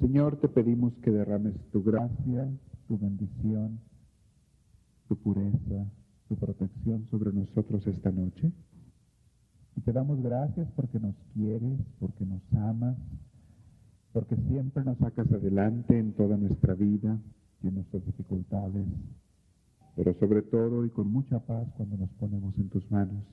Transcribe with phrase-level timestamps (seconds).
[0.00, 2.50] Señor, te pedimos que derrames tu gracia,
[2.88, 3.80] tu bendición,
[5.08, 5.86] tu pureza,
[6.28, 8.52] tu protección sobre nosotros esta noche.
[9.76, 12.96] Y te damos gracias porque nos quieres, porque nos amas,
[14.12, 17.18] porque siempre nos sacas adelante en toda nuestra vida
[17.62, 18.86] y en nuestras dificultades,
[19.96, 23.24] pero sobre todo y con mucha paz cuando nos ponemos en tus manos.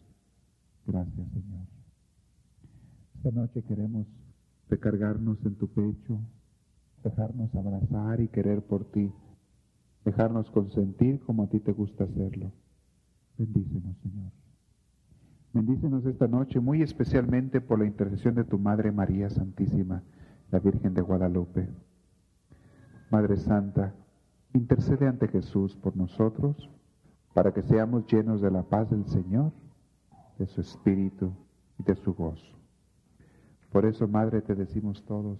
[0.88, 1.68] Gracias, Señor.
[3.18, 4.08] Esta noche queremos
[4.70, 6.20] recargarnos en tu pecho,
[7.04, 9.12] dejarnos abrazar y querer por ti,
[10.06, 12.52] dejarnos consentir como a ti te gusta hacerlo.
[13.38, 14.32] Bendícenos, Señor.
[15.54, 20.02] Bendícenos esta noche muy especialmente por la intercesión de tu Madre María Santísima,
[20.50, 21.68] la Virgen de Guadalupe.
[23.10, 23.94] Madre Santa,
[24.54, 26.70] intercede ante Jesús por nosotros
[27.34, 29.52] para que seamos llenos de la paz del Señor,
[30.38, 31.34] de su Espíritu
[31.78, 32.56] y de su gozo.
[33.72, 35.40] Por eso, Madre, te decimos todos,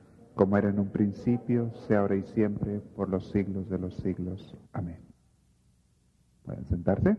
[0.35, 4.55] como era en un principio, sea ahora y siempre, por los siglos de los siglos.
[4.73, 4.99] Amén.
[6.43, 7.17] ¿Pueden sentarse?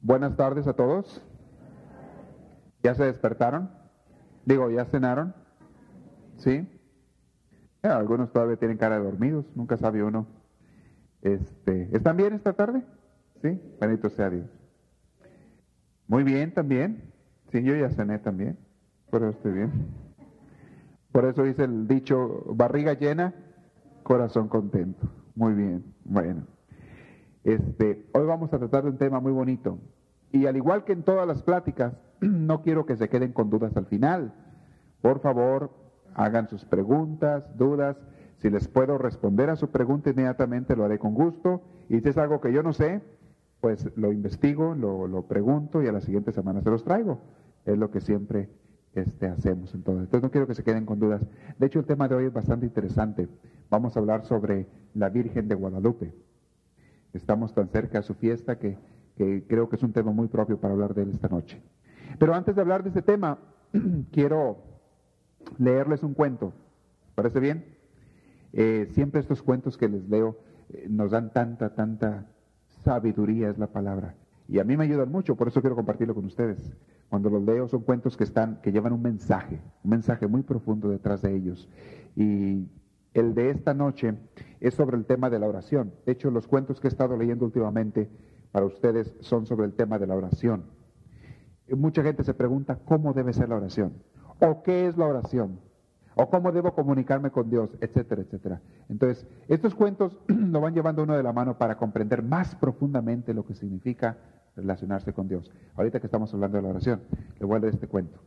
[0.00, 1.22] Buenas tardes a todos.
[2.82, 3.70] ¿Ya se despertaron?
[4.44, 5.34] Digo, ¿ya cenaron?
[6.36, 6.68] ¿Sí?
[7.82, 10.26] Eh, algunos todavía tienen cara de dormidos, nunca sabe uno.
[11.22, 12.82] Este, ¿Están bien esta tarde?
[13.44, 13.60] ¿Sí?
[13.78, 14.46] Bendito sea Dios.
[16.08, 17.12] Muy bien también.
[17.52, 18.56] Sí, yo ya cené también.
[19.10, 19.70] Por eso estoy bien.
[21.12, 23.34] Por eso dice el dicho, barriga llena,
[24.02, 25.10] corazón contento.
[25.34, 25.84] Muy bien.
[26.04, 26.46] Bueno.
[27.44, 29.78] Este, hoy vamos a tratar de un tema muy bonito.
[30.32, 33.76] Y al igual que en todas las pláticas, no quiero que se queden con dudas
[33.76, 34.32] al final.
[35.02, 35.70] Por favor,
[36.14, 37.98] hagan sus preguntas, dudas.
[38.38, 41.60] Si les puedo responder a su pregunta inmediatamente, lo haré con gusto.
[41.90, 43.02] Y si es algo que yo no sé,
[43.64, 47.22] pues lo investigo, lo, pregunto y a la siguiente semana se los traigo.
[47.64, 48.50] Es lo que siempre
[48.92, 50.04] este, hacemos entonces.
[50.04, 51.26] Entonces no quiero que se queden con dudas.
[51.58, 53.26] De hecho, el tema de hoy es bastante interesante.
[53.70, 56.12] Vamos a hablar sobre la Virgen de Guadalupe.
[57.14, 58.76] Estamos tan cerca de su fiesta que,
[59.16, 61.62] creo que es un tema muy propio para hablar de él esta noche.
[62.18, 63.38] Pero antes de hablar de este tema,
[64.12, 64.58] quiero
[65.56, 66.52] leerles un cuento.
[67.14, 67.64] ¿Parece bien?
[68.52, 70.36] Eh, siempre estos cuentos que les leo
[70.68, 72.26] eh, nos dan tanta, tanta
[72.84, 74.14] sabiduría es la palabra.
[74.46, 76.58] Y a mí me ayudan mucho, por eso quiero compartirlo con ustedes.
[77.08, 80.88] Cuando los leo son cuentos que están, que llevan un mensaje, un mensaje muy profundo
[80.88, 81.68] detrás de ellos.
[82.14, 82.68] Y
[83.14, 84.14] el de esta noche
[84.60, 85.94] es sobre el tema de la oración.
[86.04, 88.10] De hecho, los cuentos que he estado leyendo últimamente
[88.52, 90.64] para ustedes son sobre el tema de la oración.
[91.68, 93.94] Mucha gente se pregunta cómo debe ser la oración
[94.40, 95.58] o qué es la oración
[96.16, 98.60] o cómo debo comunicarme con Dios, etcétera, etcétera.
[98.88, 103.44] Entonces, estos cuentos lo van llevando uno de la mano para comprender más profundamente lo
[103.44, 104.16] que significa
[104.56, 105.50] relacionarse con Dios.
[105.74, 107.00] Ahorita que estamos hablando de la oración,
[107.40, 108.20] le voy a este cuento.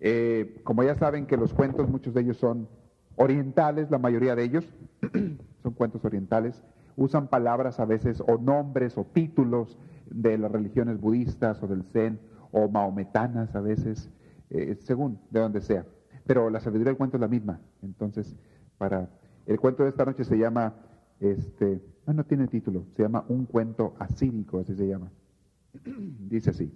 [0.00, 2.68] Eh, como ya saben que los cuentos, muchos de ellos son
[3.14, 4.74] orientales, la mayoría de ellos
[5.62, 6.62] son cuentos orientales,
[6.96, 9.78] usan palabras a veces o nombres o títulos
[10.10, 12.18] de las religiones budistas o del Zen
[12.50, 14.10] o maometanas a veces,
[14.50, 15.84] eh, según de donde sea
[16.26, 17.60] pero la sabiduría del cuento es la misma.
[17.82, 18.36] Entonces,
[18.78, 19.08] para
[19.46, 20.74] el cuento de esta noche se llama,
[21.20, 25.10] este, ah, no tiene título, se llama Un cuento asírico, así se llama.
[25.84, 26.72] Dice así.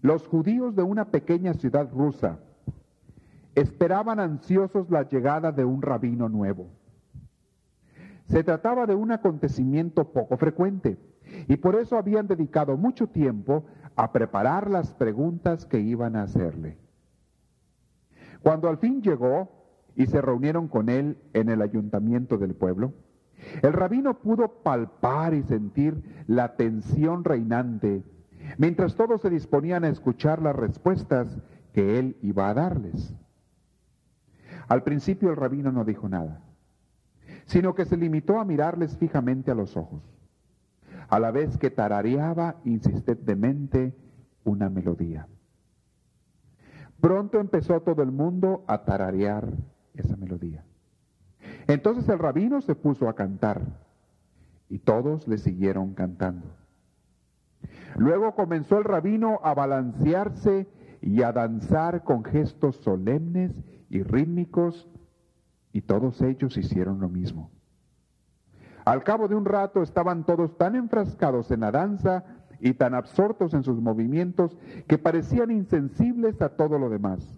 [0.00, 2.38] Los judíos de una pequeña ciudad rusa
[3.56, 6.68] esperaban ansiosos la llegada de un rabino nuevo.
[8.26, 10.96] Se trataba de un acontecimiento poco frecuente
[11.48, 13.64] y por eso habían dedicado mucho tiempo
[13.96, 16.76] a preparar las preguntas que iban a hacerle.
[18.42, 19.50] Cuando al fin llegó
[19.94, 22.92] y se reunieron con él en el ayuntamiento del pueblo,
[23.62, 28.04] el rabino pudo palpar y sentir la tensión reinante,
[28.56, 31.38] mientras todos se disponían a escuchar las respuestas
[31.72, 33.14] que él iba a darles.
[34.68, 36.42] Al principio el rabino no dijo nada,
[37.46, 40.02] sino que se limitó a mirarles fijamente a los ojos,
[41.08, 43.94] a la vez que tarareaba insistentemente
[44.44, 45.26] una melodía.
[47.00, 49.48] Pronto empezó todo el mundo a tararear
[49.94, 50.64] esa melodía.
[51.66, 53.62] Entonces el rabino se puso a cantar
[54.68, 56.46] y todos le siguieron cantando.
[57.96, 60.68] Luego comenzó el rabino a balancearse
[61.00, 63.52] y a danzar con gestos solemnes
[63.90, 64.88] y rítmicos
[65.72, 67.50] y todos ellos hicieron lo mismo.
[68.84, 72.24] Al cabo de un rato estaban todos tan enfrascados en la danza
[72.60, 74.56] y tan absortos en sus movimientos
[74.86, 77.36] que parecían insensibles a todo lo demás.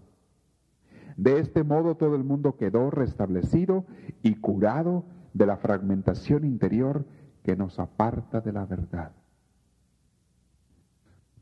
[1.17, 3.85] De este modo todo el mundo quedó restablecido
[4.23, 7.05] y curado de la fragmentación interior
[7.43, 9.11] que nos aparta de la verdad.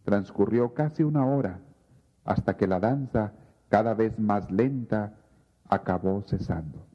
[0.03, 1.59] Transcurrió casi una hora
[2.25, 3.33] hasta que la danza,
[3.69, 5.15] cada vez más lenta,
[5.67, 6.85] acabó cesando.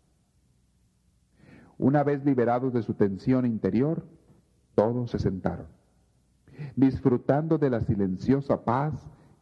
[1.79, 4.07] Una vez liberados de su tensión interior,
[4.75, 5.67] todos se sentaron
[6.77, 8.95] disfrutando de la silenciosa paz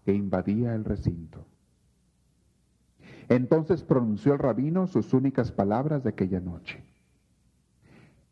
[0.05, 1.47] que invadía el recinto.
[3.29, 6.85] Entonces pronunció el rabino sus únicas palabras de aquella noche.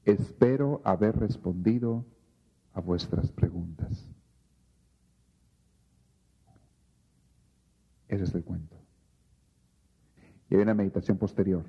[0.05, 2.05] Espero haber respondido
[2.75, 4.11] a vuestras preguntas.
[8.09, 8.77] Ese es el cuento.
[10.49, 11.65] Y hay una meditación posterior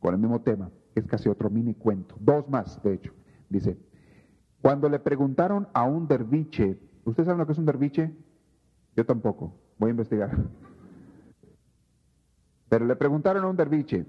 [0.00, 3.12] con el mismo tema, es casi otro mini cuento, dos más, de hecho.
[3.48, 3.76] Dice,
[4.62, 8.12] cuando le preguntaron a un derviche, ¿usted sabe lo que es un derviche?
[8.96, 10.30] Yo tampoco, voy a investigar.
[12.68, 14.06] Pero le preguntaron a un derviche,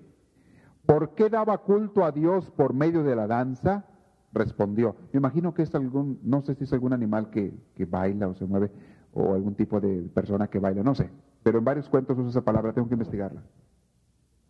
[0.85, 3.85] ¿por qué daba culto a Dios por medio de la danza?
[4.33, 8.27] Respondió, me imagino que es algún, no sé si es algún animal que, que baila
[8.27, 8.71] o se mueve,
[9.13, 11.09] o algún tipo de persona que baila, no sé,
[11.43, 13.41] pero en varios cuentos usa esa palabra, tengo que investigarla.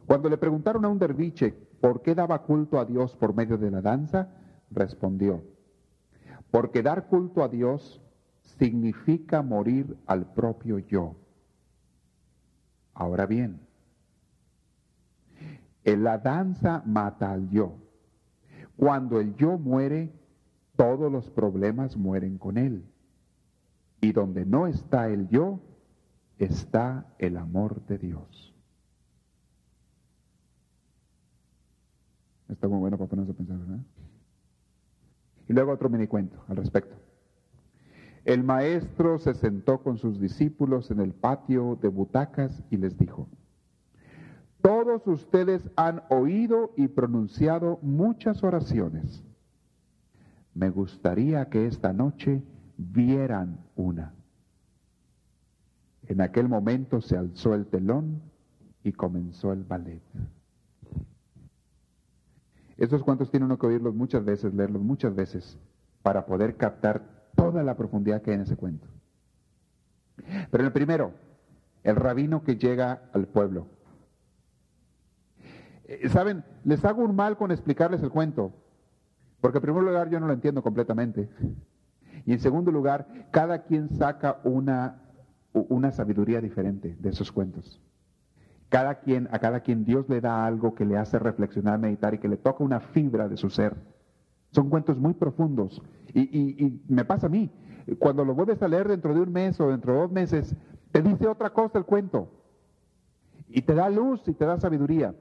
[0.06, 3.70] Cuando le preguntaron a un derviche por qué daba culto a Dios por medio de
[3.70, 4.30] la danza,
[4.72, 5.44] respondió,
[6.52, 8.02] porque dar culto a Dios
[8.42, 11.16] significa morir al propio yo.
[12.94, 13.60] Ahora bien,
[15.84, 17.76] en la danza mata al yo.
[18.76, 20.12] Cuando el yo muere,
[20.76, 22.86] todos los problemas mueren con él.
[24.02, 25.60] Y donde no está el yo,
[26.38, 28.54] está el amor de Dios.
[32.50, 33.80] Está muy bueno para ponerse a pensar, ¿verdad?
[35.48, 36.96] Y luego otro mini cuento al respecto.
[38.26, 43.30] El maestro se sentó con sus discípulos en el patio de butacas y les dijo,
[44.62, 49.24] todos ustedes han oído y pronunciado muchas oraciones.
[50.54, 52.44] Me gustaría que esta noche
[52.78, 54.14] vieran una.
[56.08, 58.22] En aquel momento se alzó el telón
[58.84, 60.02] y comenzó el ballet.
[62.78, 65.58] Estos cuentos tiene uno que oírlos muchas veces, leerlos muchas veces,
[66.04, 67.02] para poder captar
[67.36, 68.88] toda la profundidad que hay en ese cuento.
[70.52, 71.14] Pero el primero,
[71.84, 73.68] el rabino que llega al pueblo.
[75.86, 78.54] Eh, Saben, les hago un mal con explicarles el cuento,
[79.42, 81.30] porque en primer lugar yo no lo entiendo completamente.
[82.26, 85.02] Y en segundo lugar, cada quien saca una,
[85.54, 87.82] una sabiduría diferente de esos cuentos.
[88.70, 92.18] Cada quien, a cada quien Dios le da algo que le hace reflexionar, meditar y
[92.18, 93.76] que le toca una fibra de su ser.
[94.52, 95.82] Son cuentos muy profundos.
[96.14, 97.50] Y, me pasa a mí,
[98.00, 100.56] cuando lo vuelves a leer dentro de un mes o dentro de dos meses,
[100.92, 102.30] te dice otra cosa el cuento.
[103.50, 105.16] Y te da luz y te da sabiduría.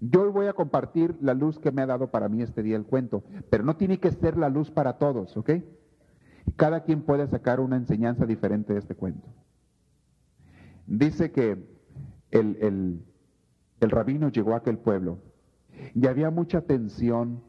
[0.00, 2.84] Yo voy a compartir la luz que me ha dado para mí este día el
[2.84, 5.50] cuento, pero no tiene que ser la luz para todos, ¿ok?
[6.56, 9.28] Cada quien puede sacar una enseñanza diferente de este cuento.
[10.86, 11.75] Dice que
[12.40, 13.04] el,
[13.80, 15.18] rabino llegó a aquel pueblo
[15.94, 17.42] y había mucha tensión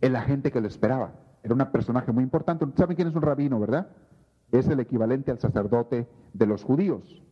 [0.00, 1.14] en la gente que lo esperaba.
[1.42, 2.66] Era un personaje muy importante.
[2.76, 3.88] ¿Saben quién es un rabino, verdad?
[4.50, 7.22] Es el equivalente al sacerdote de los judíos.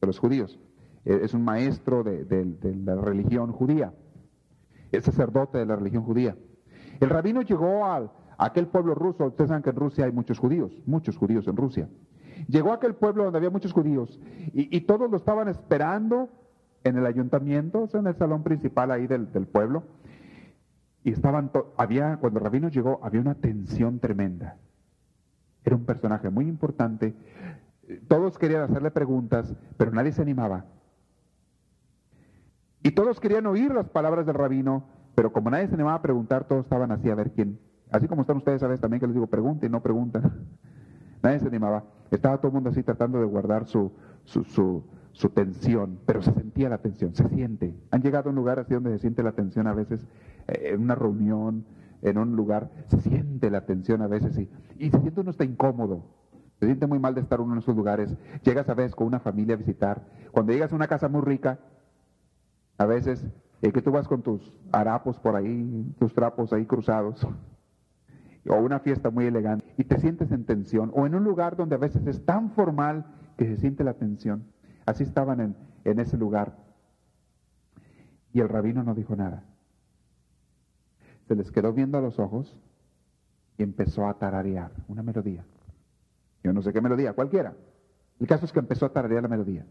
[0.00, 0.58] De los judíos.
[1.04, 2.26] E, es un maestro de,
[2.84, 3.92] la religión judía.
[4.92, 6.36] Es sacerdote de la religión judía.
[7.00, 9.26] El rabino llegó a aquel pueblo ruso.
[9.26, 11.88] Ustedes saben que en Rusia hay muchos judíos, muchos judíos en Rusia.
[12.48, 14.20] Llegó a aquel pueblo donde había muchos judíos
[14.52, 16.28] y, todos lo estaban esperando
[16.84, 19.84] en el ayuntamiento, en el salón principal ahí del, pueblo.
[21.02, 24.56] Y estaban, había, cuando Rabino llegó, había una tensión tremenda.
[25.64, 27.14] Era un personaje muy importante.
[28.08, 30.64] Todos querían hacerle preguntas, pero nadie se animaba.
[32.82, 34.84] Y todos querían oír las palabras del rabino,
[35.16, 37.58] pero como nadie se animaba a preguntar, todos estaban así a ver quién.
[37.90, 40.46] Así como están ustedes a veces también que les digo, pregunten, no preguntan.
[41.26, 41.82] Nadie se animaba.
[42.12, 43.90] Estaba todo el mundo así tratando de guardar su,
[44.24, 47.74] su, su tensión, pero se sentía la tensión, se siente.
[47.90, 50.06] Han llegado a un lugar así donde se siente la tensión a veces,
[50.46, 51.66] eh, en una reunión,
[52.02, 55.42] en un lugar, se siente la tensión a veces y, y se siente uno está
[55.42, 56.04] incómodo.
[56.60, 58.14] Se siente muy mal de estar uno en esos lugares.
[58.44, 60.06] Llegas a veces con una familia a visitar.
[60.30, 61.58] Cuando llegas a una casa muy rica,
[62.78, 63.26] a veces
[63.62, 67.26] eh, que tú vas con tus harapos por ahí, tus trapos ahí cruzados,
[68.48, 71.74] o una fiesta muy elegante, y te sientes en tensión, o en un lugar donde
[71.74, 73.06] a veces es tan formal
[73.36, 74.44] que se siente la tensión.
[74.86, 76.56] Así estaban en, en ese lugar.
[78.32, 79.44] Y el rabino no dijo nada.
[81.28, 82.56] Se les quedó viendo a los ojos
[83.58, 85.44] y empezó a tararear una melodía.
[86.42, 87.54] Yo no sé qué melodía, cualquiera.
[88.20, 89.66] El caso es que empezó a tararear la melodía.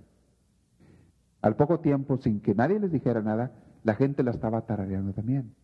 [1.41, 3.51] Al poco tiempo, sin que nadie les dijera nada,
[3.83, 5.55] la gente la estaba tarareando también.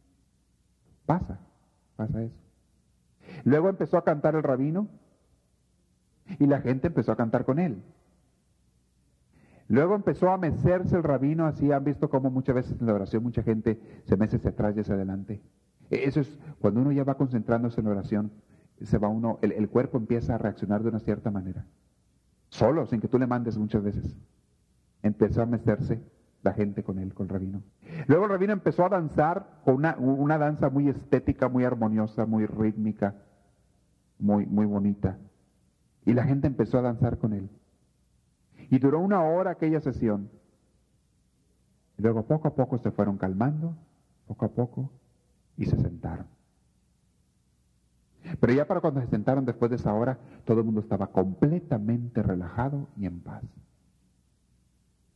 [1.06, 1.40] Pasa,
[1.96, 2.51] pasa eso.
[3.44, 4.88] Luego empezó a cantar el rabino
[6.40, 7.82] y la gente empezó a cantar con él.
[9.68, 13.24] Luego empezó a mecerse el rabino, así han visto cómo muchas veces en la oración
[13.24, 15.42] mucha gente se mece hacia atrás y hacia adelante.
[15.90, 18.32] E, eso es cuando uno ya va concentrándose en la oración,
[18.82, 21.66] se va uno, el, el cuerpo empieza a reaccionar de una cierta manera.
[22.50, 24.18] Solo, sin que tú le mandes muchas veces.
[25.04, 26.02] Empezó a mecerse
[26.44, 27.62] la gente con él, con el rabino.
[28.08, 32.46] Luego el rabino empezó a danzar con una, una danza muy estética, muy armoniosa, muy
[32.46, 33.16] rítmica,
[34.20, 35.18] muy, muy bonita.
[36.06, 37.50] Y la gente empezó a danzar con él.
[38.70, 40.30] Y duró una hora aquella sesión.
[41.98, 43.76] Y luego poco a poco se fueron calmando,
[44.28, 44.92] poco a poco,
[45.58, 46.26] y se sentaron.
[48.40, 52.24] Pero ya para cuando se sentaron después de esa hora, todo el mundo estaba completamente
[52.24, 53.44] relajado y en paz.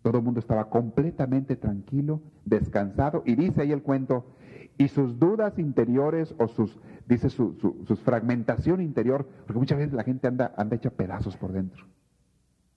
[0.05, 4.35] Todo el mundo estaba completamente tranquilo, descansado, y dice ahí el cuento,
[4.77, 7.55] y sus dudas interiores o sus, dice su,
[8.03, 11.85] fragmentación interior, porque muchas veces la gente anda, anda hecha pedazos por dentro.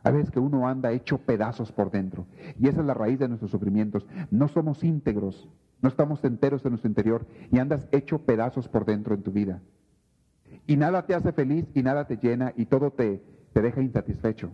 [0.03, 2.25] A veces que uno anda hecho pedazos por dentro.
[2.59, 4.07] Y esa es la raíz de nuestros sufrimientos.
[4.31, 5.51] No somos íntegros,
[5.83, 9.61] no estamos enteros en nuestro interior y andas hecho pedazos por dentro en tu vida.
[10.67, 14.51] Y nada te hace feliz y nada te llena y todo te, te deja insatisfecho.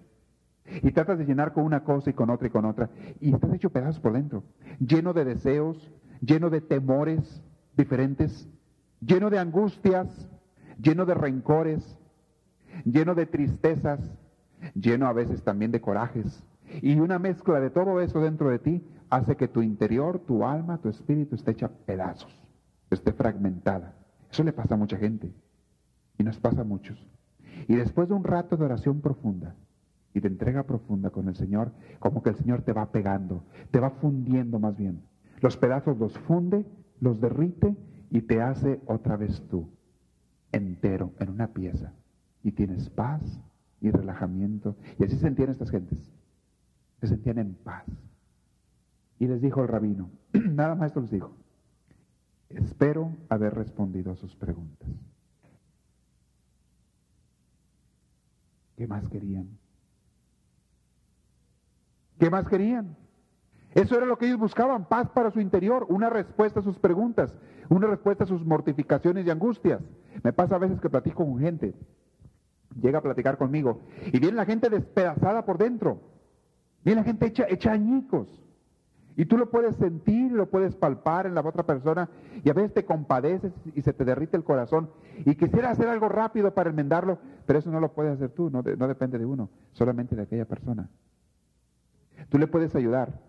[0.83, 2.91] Y tratas de llenar con una cosa y con otra y con otra.
[3.21, 4.45] Y estás hecho pedazos por dentro.
[4.79, 7.43] Lleno de deseos, lleno de temores
[7.77, 8.49] diferentes,
[9.01, 10.29] lleno de angustias,
[10.81, 11.99] lleno de rencores,
[12.85, 14.01] lleno de tristezas,
[14.75, 16.43] lleno a veces también de corajes.
[16.81, 20.79] Y una mezcla de todo eso dentro de ti hace que tu interior, tu alma,
[20.79, 22.35] tu espíritu esté hecha pedazos,
[22.91, 23.95] esté fragmentada.
[24.31, 25.33] Eso le pasa a mucha gente
[26.19, 26.99] y nos pasa a muchos.
[27.69, 29.55] Y después de un rato de oración profunda
[30.15, 33.81] y de entrega profunda con el Señor, como que el Señor te va pegando, te
[33.81, 35.03] va fundiendo más bien.
[35.41, 36.65] Los pedazos los funde,
[37.01, 37.77] los derrite
[38.11, 39.69] y te hace otra vez tú,
[40.53, 41.93] entero, en una pieza.
[42.45, 43.41] Y tienes paz,
[43.85, 44.77] y relajamiento.
[44.99, 46.11] Y así se sentían estas gentes.
[47.01, 47.85] Se sentían en paz.
[49.19, 51.37] Y les dijo el rabino, nada más esto les dijo,
[52.49, 54.89] espero haber respondido a sus preguntas.
[58.77, 59.49] ¿Qué más querían?
[62.25, 62.97] ¿Qué más querían?
[63.75, 67.37] Eso era lo que ellos buscaban, paz para su interior, una respuesta a sus preguntas,
[67.69, 69.83] una respuesta a sus mortificaciones y angustias.
[70.23, 71.75] Me pasa a veces que platico con gente
[72.81, 76.01] llega a platicar conmigo y viene la gente despedazada por dentro,
[76.83, 78.43] viene la gente hecha, hecha añicos.
[79.17, 82.09] Y tú lo puedes sentir, lo puedes palpar en la otra persona
[82.43, 84.89] y a veces te compadeces y se te derrite el corazón
[85.27, 88.63] y quisiera hacer algo rápido para enmendarlo, pero eso no lo puedes hacer tú, no,
[88.63, 90.89] no depende de uno, solamente de aquella persona.
[92.29, 93.21] Tú le puedes ayudar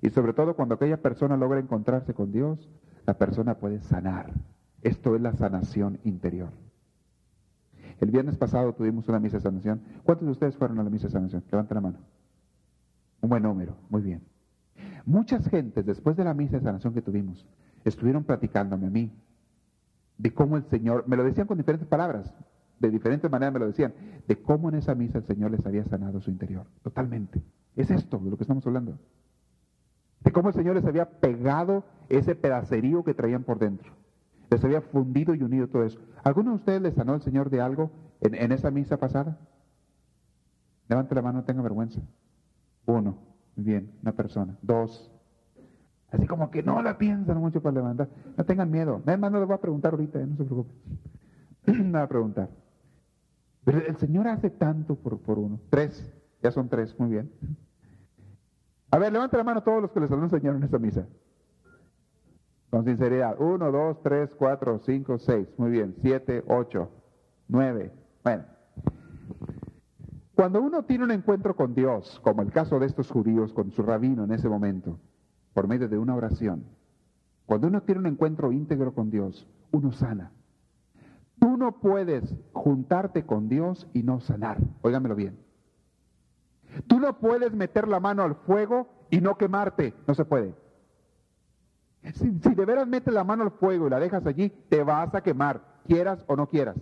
[0.00, 2.68] y sobre todo cuando aquella persona logra encontrarse con Dios,
[3.06, 4.32] la persona puede sanar.
[4.82, 6.50] Esto es la sanación interior.
[8.00, 9.80] El viernes pasado tuvimos una misa de sanación.
[10.02, 11.44] ¿Cuántos de ustedes fueron a la misa de sanación?
[11.50, 11.98] Levanten la mano.
[13.20, 14.22] Un buen número, muy bien.
[15.06, 17.46] Muchas gentes después de la misa de sanación que tuvimos
[17.84, 19.12] estuvieron platicándome a mí
[20.18, 22.32] de cómo el Señor, me lo decían con diferentes palabras,
[22.78, 23.94] de diferentes maneras me lo decían,
[24.26, 27.40] de cómo en esa misa el Señor les había sanado su interior, totalmente.
[27.76, 28.98] Es esto de lo que estamos hablando.
[30.20, 33.92] De cómo el Señor les había pegado ese pedacerío que traían por dentro.
[34.50, 35.98] Les había fundido y unido todo eso.
[36.22, 39.38] ¿Alguno de ustedes le sanó el Señor de algo en, esa misa pasada?
[40.88, 42.00] Levante la mano, no tenga vergüenza.
[42.84, 43.16] Uno,
[43.56, 44.58] bien, una persona.
[44.60, 45.10] Dos.
[46.10, 48.08] Así como que no la piensan mucho para levantar.
[48.36, 49.00] No tengan miedo.
[49.06, 50.26] Además, no les voy a preguntar ahorita, ¿eh?
[50.26, 50.74] no se preocupen.
[51.90, 52.50] no va a preguntar.
[53.64, 55.58] Pero el Señor hace tanto por, por uno.
[55.70, 56.12] Tres,
[56.42, 57.30] ya son tres, muy bien.
[58.90, 61.06] A ver, levante la mano todos los que les sanó el Señor en esta misa.
[62.70, 63.40] Con sinceridad.
[63.40, 65.48] Uno, dos, tres, cuatro, cinco, seis.
[65.56, 65.94] Muy bien.
[66.02, 66.90] Siete, ocho,
[67.48, 67.92] nueve.
[68.24, 68.44] Bueno.
[70.34, 73.82] Cuando uno tiene un encuentro con Dios, como el caso de estos judíos con su
[73.82, 74.98] rabino en ese momento,
[75.52, 76.64] por medio de una oración,
[77.46, 80.32] cuando uno tiene un encuentro íntegro con Dios, uno sana.
[81.38, 84.58] Tú no puedes juntarte con Dios y no sanar.
[84.80, 85.38] Óigamelo bien.
[86.86, 89.94] Tú no puedes meter la mano al fuego y no quemarte.
[90.06, 90.54] No se puede.
[92.14, 95.22] Si, de veras metes la mano al fuego y la dejas allí, te vas a
[95.22, 96.76] quemar, quieras o no quieras.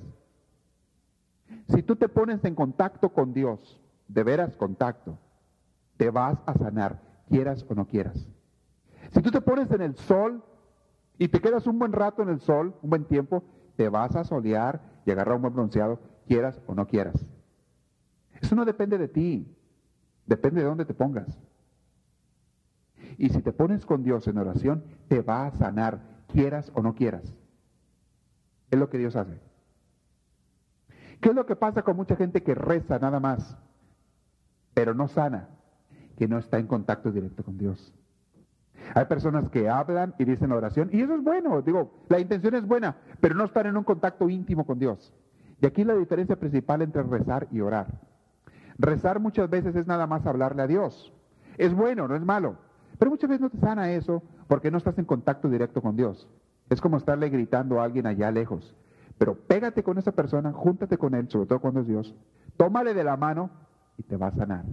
[1.68, 5.18] Si tú te pones en contacto con Dios, de veras contacto,
[5.96, 8.28] te vas a sanar, quieras o no quieras.
[9.10, 10.42] Si tú te pones en el sol
[11.18, 13.44] y te quedas un buen rato en el sol, un buen tiempo,
[13.76, 17.26] te vas a solear y agarrar un buen bronceado, quieras o no quieras.
[18.40, 19.54] Eso no depende de ti,
[20.30, 21.26] depende de dónde te pongas.
[23.18, 26.94] Y si te pones con Dios en oración, te va a sanar, quieras o no
[26.94, 27.34] quieras.
[28.70, 29.40] Es lo que Dios hace.
[31.20, 33.58] ¿Qué es lo que pasa con mucha gente que reza nada más,
[34.72, 35.48] pero no sana?
[36.16, 37.92] Que no está en contacto directo con Dios.
[38.94, 42.66] Hay personas que hablan y dicen oración, y eso es bueno, digo, la intención es
[42.66, 45.12] buena, pero no están en un contacto íntimo con Dios.
[45.60, 48.09] Y aquí la diferencia principal entre rezar y orar.
[48.80, 51.12] Rezar muchas veces es nada más hablarle a Dios.
[51.58, 52.56] Es bueno, no es malo.
[52.98, 56.26] Pero muchas veces no te sana eso porque no estás en contacto directo con Dios.
[56.70, 58.74] Es como estarle gritando a alguien allá lejos.
[59.18, 62.14] Pero pégate con esa persona, júntate con él, sobre todo cuando es Dios.
[62.56, 63.50] Tómale de la mano
[63.98, 64.64] y te va a sanar.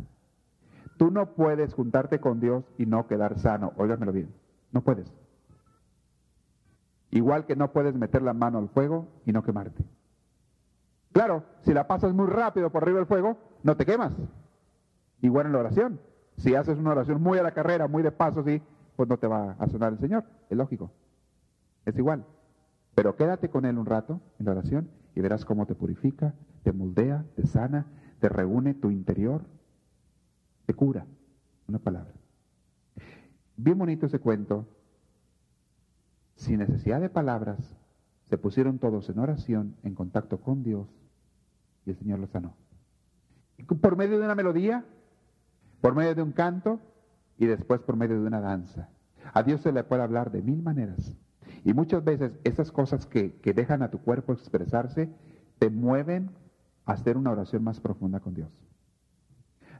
[0.97, 3.73] Tú no puedes juntarte con Dios y no quedar sano.
[3.75, 4.33] Óigamelo bien.
[4.71, 5.11] No puedes.
[7.11, 9.83] Igual que no puedes meter la mano al fuego y no quemarte.
[11.11, 14.13] Claro, si la pasas muy rápido por arriba del fuego, no te quemas.
[15.21, 15.99] Igual en la oración.
[16.37, 18.61] Si haces una oración muy a la carrera, muy de paso, sí,
[18.95, 20.23] pues no te va a sonar el Señor.
[20.49, 20.91] Es lógico.
[21.85, 22.25] Es igual.
[22.95, 26.33] Pero quédate con Él un rato en la oración y verás cómo te purifica,
[26.63, 27.87] te moldea, te sana,
[28.19, 29.41] te reúne tu interior,
[30.65, 31.05] te cura.
[31.67, 32.13] Una palabra.
[33.55, 34.67] Bien bonito ese cuento.
[36.35, 37.57] Sin necesidad de palabras,
[38.25, 40.87] se pusieron todos en oración, en contacto con Dios,
[41.85, 42.53] y el Señor los sanó.
[43.65, 44.85] Por medio de una melodía,
[45.81, 46.79] por medio de un canto
[47.37, 48.89] y después por medio de una danza.
[49.33, 51.13] A Dios se le puede hablar de mil maneras.
[51.63, 55.09] Y muchas veces esas cosas que, que dejan a tu cuerpo expresarse
[55.59, 56.31] te mueven
[56.85, 58.67] a hacer una oración más profunda con Dios.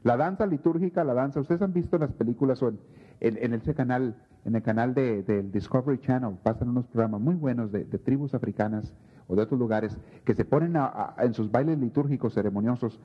[0.02, 2.78] La danza litúrgica, la danza, ustedes han visto en las películas o en,
[3.20, 7.72] en, ese canal, en el canal del de, Discovery Channel, pasan unos programas muy buenos
[7.72, 8.94] de, tribus africanas
[9.26, 10.74] o de otros lugares que se ponen
[11.18, 13.00] en sus bailes litúrgicos ceremoniosos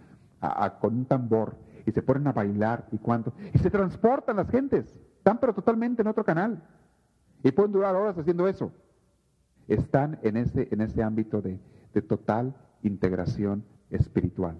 [0.80, 3.34] con un tambor y se ponen a bailar y cuánto.
[3.54, 4.86] Y se transportan las gentes,
[5.18, 6.64] están pero totalmente en otro canal.
[7.44, 8.72] Y pueden durar horas haciendo eso.
[9.68, 11.60] Están en ese, en ese ámbito de,
[11.94, 14.60] de total integración espiritual.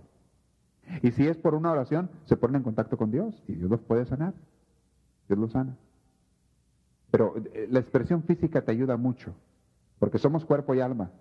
[1.02, 3.82] Y si es por una oración, se ponen en contacto con Dios y Dios los
[3.82, 4.34] puede sanar.
[5.28, 5.76] Dios los sana.
[7.12, 9.36] Pero eh, la expresión física te ayuda mucho,
[10.00, 11.12] porque somos cuerpo y alma.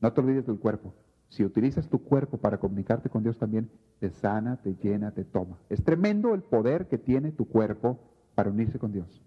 [0.00, 0.94] No te olvides del cuerpo.
[1.32, 5.56] Si utilizas tu cuerpo para comunicarte con Dios también, te sana, te llena, te toma.
[5.70, 7.98] Es tremendo el poder que tiene tu cuerpo
[8.34, 9.22] para unirse con Dios.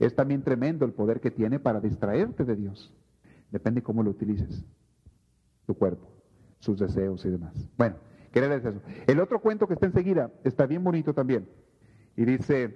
[0.00, 2.94] Es también tremendo el poder que tiene para distraerte de Dios.
[3.50, 4.64] Depende cómo lo utilices.
[5.66, 6.08] Tu cuerpo,
[6.60, 7.52] sus deseos y demás.
[7.76, 7.96] Bueno,
[8.32, 8.80] quería decir eso.
[9.06, 11.46] El otro cuento que está enseguida está bien bonito también.
[12.16, 12.74] Y dice,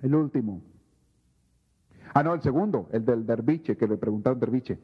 [0.00, 0.62] el último.
[2.14, 4.78] Ah, no, el segundo, el del derviche, que le preguntaron derviche.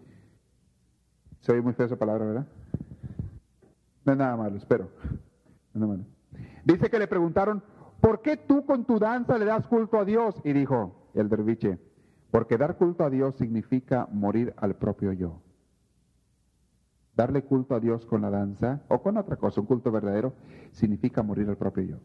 [1.43, 2.47] Se oye muy fea esa palabra, ¿verdad?
[4.05, 4.89] No es nada malo, espero.
[6.65, 7.63] Dice que le preguntaron,
[8.01, 10.41] ¿por qué tú con tu danza le das culto a Dios?
[10.45, 11.79] Y dijo el derviche,
[12.31, 15.41] porque dar culto a Dios significa morir al propio yo.
[17.15, 20.33] Darle culto a Dios con la danza o con otra cosa, un culto verdadero,
[20.71, 21.97] significa morir al propio yo.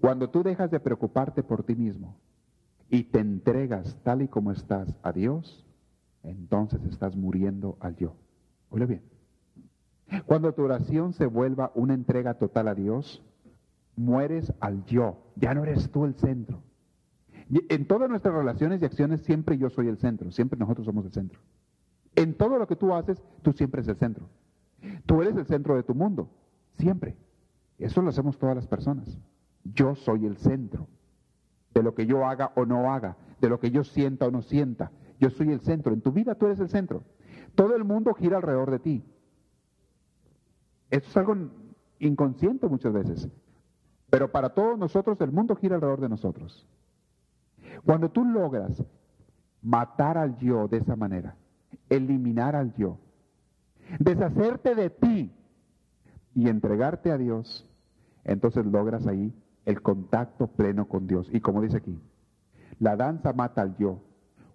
[0.00, 2.16] Cuando tú dejas de preocuparte por ti mismo
[2.88, 5.66] y te entregas tal y como estás a Dios,
[6.22, 8.14] entonces estás muriendo al yo.
[8.70, 9.02] Oye bien.
[10.26, 13.22] Cuando tu oración se vuelva una entrega total a Dios,
[13.96, 15.18] mueres al yo.
[15.36, 16.62] Ya no eres tú el centro.
[17.68, 21.12] En todas nuestras relaciones y acciones siempre yo soy el centro, siempre nosotros somos el
[21.12, 21.40] centro.
[22.14, 24.28] En todo lo que tú haces, tú siempre eres el centro.
[25.06, 26.30] Tú eres el centro de tu mundo,
[26.78, 27.16] siempre.
[27.78, 29.18] Eso lo hacemos todas las personas.
[29.64, 30.86] Yo soy el centro
[31.74, 34.42] de lo que yo haga o no haga, de lo que yo sienta o no
[34.42, 34.90] sienta.
[35.18, 35.92] Yo soy el centro.
[35.92, 37.04] En tu vida tú eres el centro.
[37.54, 39.04] Todo el mundo gira alrededor de ti.
[40.90, 41.36] Esto es algo
[41.98, 43.28] inconsciente muchas veces.
[44.10, 46.66] Pero para todos nosotros el mundo gira alrededor de nosotros.
[47.84, 48.82] Cuando tú logras
[49.62, 51.36] matar al yo de esa manera,
[51.88, 52.98] eliminar al yo,
[53.98, 55.32] deshacerte de ti
[56.34, 57.68] y entregarte a Dios,
[58.24, 59.32] entonces logras ahí
[59.64, 61.28] el contacto pleno con Dios.
[61.32, 61.98] Y como dice aquí,
[62.78, 64.00] la danza mata al yo.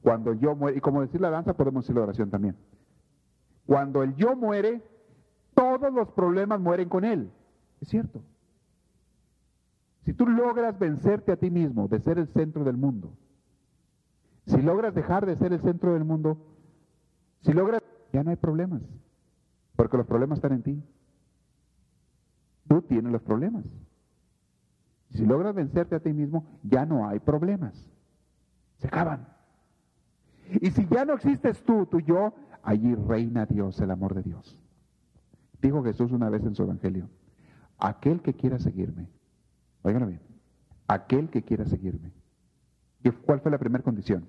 [0.01, 2.55] Cuando yo muere, y como decir la danza podemos decir la oración también.
[3.65, 4.81] Cuando el yo muere,
[5.53, 7.31] todos los problemas mueren con él.
[7.81, 8.21] Es cierto.
[10.03, 13.11] Si tú logras vencerte a ti mismo de ser el centro del mundo,
[14.45, 16.37] si logras dejar de ser el centro del mundo,
[17.41, 17.81] si logras,
[18.13, 18.81] ya no hay problemas,
[19.75, 20.83] porque los problemas están en ti.
[22.67, 23.65] Tú tienes los problemas.
[25.11, 27.89] Si logras vencerte a ti mismo, ya no hay problemas.
[28.77, 29.27] Se acaban.
[30.61, 32.33] Y si ya no existes tú, y yo,
[32.65, 34.57] allí reina Dios, el amor de Dios.
[35.61, 37.09] Dijo Jesús una vez en su evangelio,
[37.77, 39.07] aquel que quiera seguirme,
[39.85, 40.21] Óiganlo bien.
[40.87, 42.11] Aquel que quiera seguirme.
[43.03, 44.27] ¿Y cuál fue la primera condición?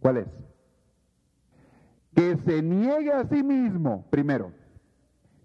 [0.00, 0.28] ¿Cuál es?
[2.14, 4.52] Que se niegue a sí mismo, primero.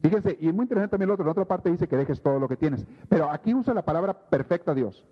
[0.01, 2.39] Fíjense, y es muy interesante también lo otro, en otra parte dice que dejes todo
[2.39, 2.85] lo que tienes.
[3.07, 5.05] Pero aquí usa la palabra perfecta Dios.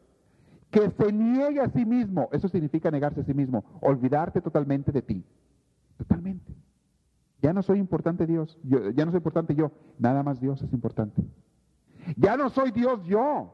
[0.69, 5.02] Que se niegue a sí mismo, eso significa negarse a sí mismo, olvidarte totalmente de
[5.02, 5.24] ti.
[5.97, 6.53] Totalmente.
[7.41, 11.21] Ya no soy importante Dios, ya no soy importante yo, nada más Dios es importante.
[12.17, 13.53] Ya no soy Dios yo.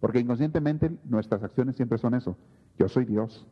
[0.00, 2.36] Porque inconscientemente nuestras acciones siempre son eso.
[2.78, 3.46] Yo soy Dios.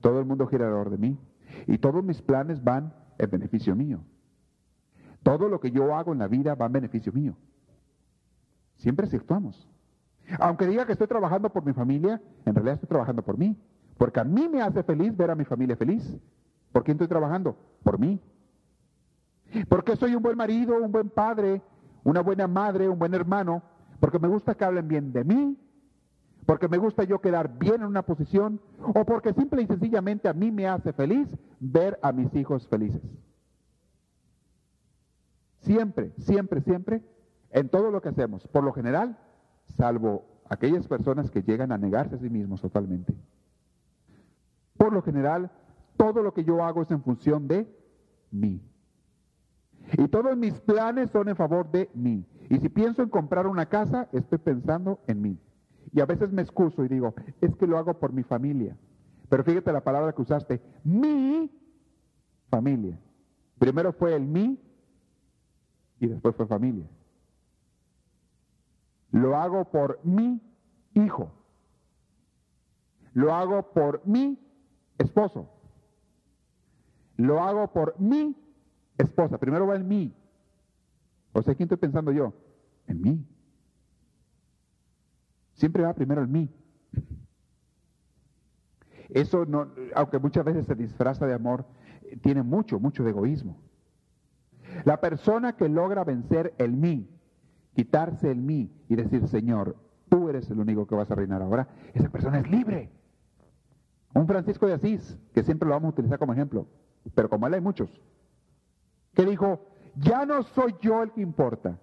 [0.00, 1.18] Todo el mundo gira alrededor de mí.
[1.66, 4.00] Y todos mis planes van en beneficio mío.
[5.22, 7.36] Todo lo que yo hago en la vida va en beneficio mío.
[8.76, 9.66] Siempre así actuamos.
[10.38, 13.56] Aunque diga que estoy trabajando por mi familia, en realidad estoy trabajando por mí.
[13.98, 16.16] Porque a mí me hace feliz ver a mi familia feliz.
[16.72, 17.56] ¿Por quién estoy trabajando?
[17.82, 18.20] Por mí.
[19.68, 21.62] Porque soy un buen marido, un buen padre,
[22.02, 23.62] una buena madre, un buen hermano,
[24.00, 25.56] porque me gusta que hablen bien de mí,
[26.46, 30.32] porque me gusta yo quedar bien en una posición, o porque simple y sencillamente a
[30.32, 31.28] mí me hace feliz
[31.60, 33.00] ver a mis hijos felices.
[35.60, 37.02] Siempre, siempre, siempre,
[37.50, 39.16] en todo lo que hacemos, por lo general,
[39.64, 43.14] salvo aquellas personas que llegan a negarse a sí mismos totalmente.
[44.76, 45.50] Por lo general,
[45.96, 47.68] todo lo que yo hago es en función de
[48.30, 48.60] mí.
[49.92, 52.26] Y todos mis planes son en favor de mí.
[52.48, 55.38] Y si pienso en comprar una casa, estoy pensando en mí.
[55.92, 58.76] Y a veces me excuso y digo, es que lo hago por mi familia.
[59.28, 61.50] Pero fíjate la palabra que usaste, mi
[62.50, 62.98] familia.
[63.58, 64.60] Primero fue el mí
[66.00, 66.88] y después fue familia.
[69.12, 70.42] Lo hago por mi
[70.94, 71.30] hijo.
[73.12, 74.43] Lo hago por mi
[74.98, 75.50] esposo.
[77.16, 78.36] Lo hago por mi
[78.98, 79.38] esposa.
[79.38, 80.14] Primero va en mí.
[81.32, 82.32] O sea, ¿quién estoy pensando yo?
[82.86, 83.26] En mí.
[85.54, 86.50] Siempre va primero en mí.
[89.08, 91.66] Eso, no, aunque muchas veces se disfraza de amor,
[92.22, 93.60] tiene mucho, mucho de egoísmo.
[94.84, 97.08] La persona que logra vencer el mí,
[97.74, 99.76] quitarse el mí y decir, Señor,
[100.08, 102.90] tú eres el único que vas a reinar ahora, esa persona es libre.
[104.14, 106.66] Un Francisco de Asís, que siempre lo vamos a utilizar como ejemplo,
[107.14, 107.90] pero como él hay muchos,
[109.12, 111.78] que dijo, ya no soy yo el que importa.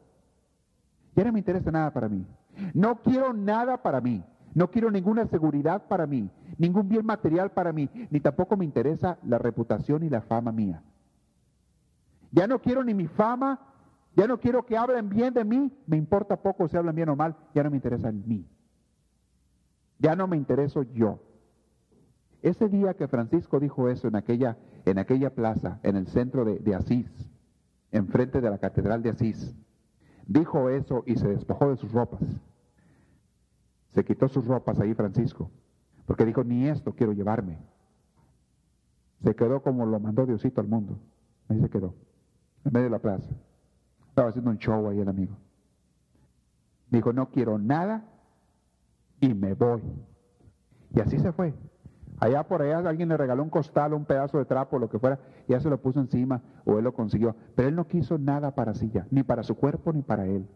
[1.15, 2.25] Ya no me interesa nada para mí.
[2.73, 4.23] No quiero nada para mí.
[4.53, 9.17] No quiero ninguna seguridad para mí, ningún bien material para mí, ni tampoco me interesa
[9.23, 10.83] la reputación y la fama mía.
[12.31, 13.59] Ya no quiero ni mi fama,
[14.15, 17.15] ya no quiero que hablen bien de mí, me importa poco si hablan bien o
[17.15, 18.45] mal, ya no me interesa en mí.
[19.99, 21.19] Ya no me intereso yo.
[22.41, 26.57] Ese día que Francisco dijo eso en aquella, en aquella plaza, en el centro de,
[26.59, 27.07] de Asís,
[27.91, 29.55] enfrente de la catedral de Asís,
[30.25, 32.21] dijo eso y se despojó de sus ropas.
[33.91, 35.51] Se quitó sus ropas ahí Francisco,
[36.05, 37.59] porque dijo, ni esto quiero llevarme.
[39.23, 40.97] Se quedó como lo mandó Diosito al mundo.
[41.47, 41.93] Ahí se quedó,
[42.65, 43.29] en medio de la plaza.
[44.07, 45.37] Estaba haciendo un show ahí el amigo.
[46.89, 48.03] Dijo, no quiero nada
[49.19, 49.81] y me voy.
[50.93, 51.53] Y así se fue.
[52.21, 55.19] Allá por allá alguien le regaló un costal, un pedazo de trapo, lo que fuera,
[55.47, 57.35] y ya se lo puso encima o él lo consiguió.
[57.55, 60.47] Pero él no quiso nada para sí ya, ni para su cuerpo ni para él.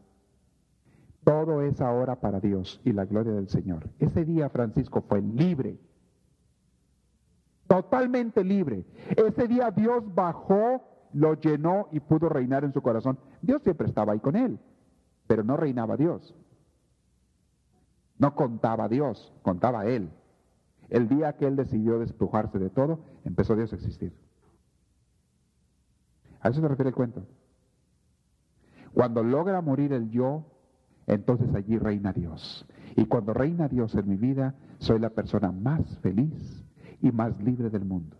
[1.23, 3.89] Todo es ahora para Dios y la gloria del Señor.
[3.97, 5.80] Ese día Francisco fue libre,
[7.65, 8.86] totalmente libre.
[9.17, 13.17] Ese día Dios bajó, lo llenó y pudo reinar en su corazón.
[13.41, 14.60] Dios siempre estaba ahí con él,
[15.25, 16.36] pero no reinaba Dios.
[18.19, 20.12] No contaba Dios, contaba él.
[20.89, 24.13] El día que él decidió despojarse de todo, empezó Dios a existir.
[26.41, 27.26] A eso se refiere el cuento.
[28.93, 30.45] Cuando logra morir el yo,
[31.08, 32.65] entonces allí reina Dios.
[32.95, 36.63] Y cuando reina Dios en mi vida, soy la persona más feliz
[37.02, 38.15] y más libre del mundo.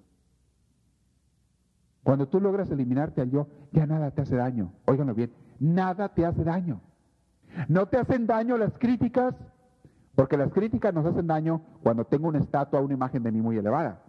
[2.04, 4.74] Cuando tú logras eliminarte al yo, ya nada te hace daño.
[4.86, 6.82] Óiganlo bien, nada te hace daño.
[7.68, 9.36] No te hacen daño las críticas,
[10.16, 13.58] porque las críticas nos hacen daño cuando tengo una estatua, una imagen de mí muy
[13.58, 14.02] elevada.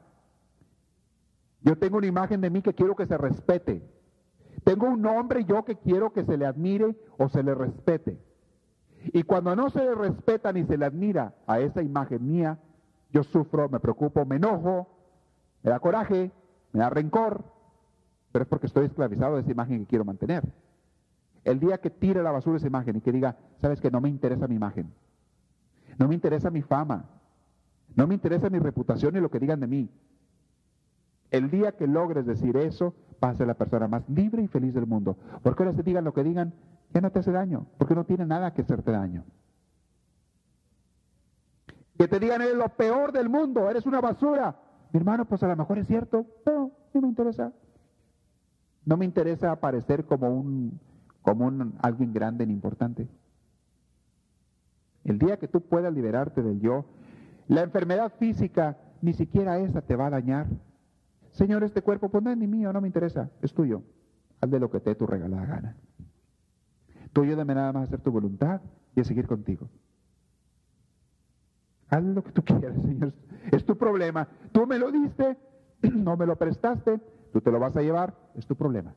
[1.62, 3.82] Yo tengo una imagen de mí que quiero que se respete.
[4.62, 8.18] Tengo un nombre yo que quiero que se le admire o se le respete.
[9.12, 12.58] Y cuando no se le respeta ni se le admira a esa imagen mía,
[13.12, 14.88] yo sufro, me preocupo, me enojo,
[15.62, 16.30] me da coraje,
[16.72, 17.44] me da rencor,
[18.30, 20.44] pero es porque estoy esclavizado de esa imagen que quiero mantener.
[21.44, 24.08] El día que tire la basura esa imagen y que diga, sabes que no me
[24.08, 24.92] interesa mi imagen,
[25.98, 27.04] no me interesa mi fama,
[27.94, 29.90] no me interesa mi reputación ni lo que digan de mí.
[31.30, 34.74] El día que logres decir eso, vas a ser la persona más libre y feliz
[34.74, 35.16] del mundo.
[35.42, 36.52] Porque ahora se digan lo que digan,
[36.92, 39.24] ya no te hace daño, porque no tiene nada que hacerte daño.
[41.98, 44.56] Que te digan, eres lo peor del mundo, eres una basura.
[44.92, 47.52] Mi hermano, pues a lo mejor es cierto, pero no me interesa.
[48.84, 50.78] No me interesa aparecer como un,
[51.22, 53.08] como un alguien grande ni importante.
[55.06, 56.84] El día que tú puedas liberarte del yo,
[57.46, 60.48] la enfermedad física, ni siquiera esa te va a dañar.
[61.30, 63.82] Señor, este cuerpo, pues no es ni mío, no me interesa, es tuyo.
[64.40, 65.76] Haz de lo que te tu regalada gana.
[67.12, 68.60] Tú ayúdame nada más hacer tu voluntad
[68.96, 69.68] y a seguir contigo.
[71.88, 73.12] Haz lo que tú quieras, Señor.
[73.52, 74.26] Es tu problema.
[74.50, 75.38] Tú me lo diste,
[75.82, 77.00] no me lo prestaste,
[77.32, 78.92] tú te lo vas a llevar, es tu problema.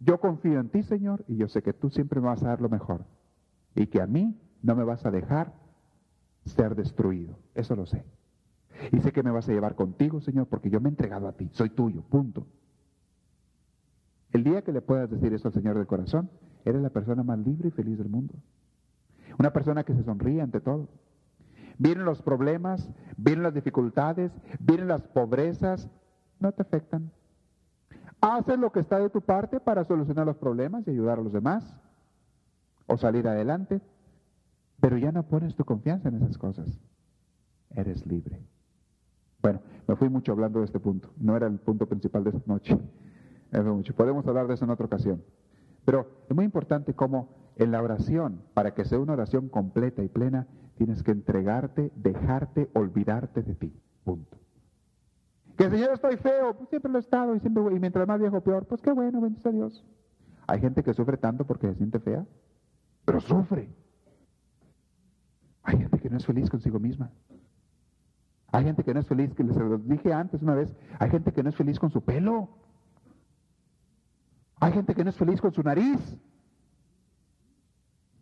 [0.00, 2.60] Yo confío en ti, Señor, y yo sé que tú siempre me vas a dar
[2.60, 3.06] lo mejor.
[3.74, 5.52] Y que a mí no me vas a dejar
[6.44, 7.36] ser destruido.
[7.54, 8.04] Eso lo sé.
[8.92, 11.32] Y sé que me vas a llevar contigo, Señor, porque yo me he entregado a
[11.32, 11.50] ti.
[11.52, 12.46] Soy tuyo, punto.
[14.32, 16.30] El día que le puedas decir eso al Señor del corazón,
[16.64, 18.34] eres la persona más libre y feliz del mundo.
[19.38, 20.88] Una persona que se sonríe ante todo.
[21.78, 25.88] Vienen los problemas, vienen las dificultades, vienen las pobrezas,
[26.38, 27.10] no te afectan.
[28.20, 31.32] Haces lo que está de tu parte para solucionar los problemas y ayudar a los
[31.32, 31.74] demás
[32.86, 33.80] o salir adelante,
[34.80, 36.80] pero ya no pones tu confianza en esas cosas.
[37.70, 38.40] Eres libre.
[39.42, 41.10] Bueno, me fui mucho hablando de este punto.
[41.18, 42.78] No era el punto principal de esta noche.
[43.52, 43.96] Mucho.
[43.96, 45.24] Podemos hablar de eso en otra ocasión.
[45.84, 50.08] Pero es muy importante cómo en la oración, para que sea una oración completa y
[50.08, 53.72] plena, tienes que entregarte, dejarte, olvidarte de ti.
[54.04, 54.38] Punto.
[55.56, 58.40] Que Señor estoy feo, pues siempre lo he estado y siempre y mientras más viejo
[58.40, 59.84] peor, pues qué bueno, bendito Dios.
[60.46, 62.24] Hay gente que sufre tanto porque se siente fea,
[63.04, 63.68] pero sufre.
[65.62, 67.10] Hay gente que no es feliz consigo misma.
[68.52, 71.42] Hay gente que no es feliz, que les dije antes una vez, hay gente que
[71.42, 72.48] no es feliz con su pelo.
[74.58, 76.18] Hay gente que no es feliz con su nariz.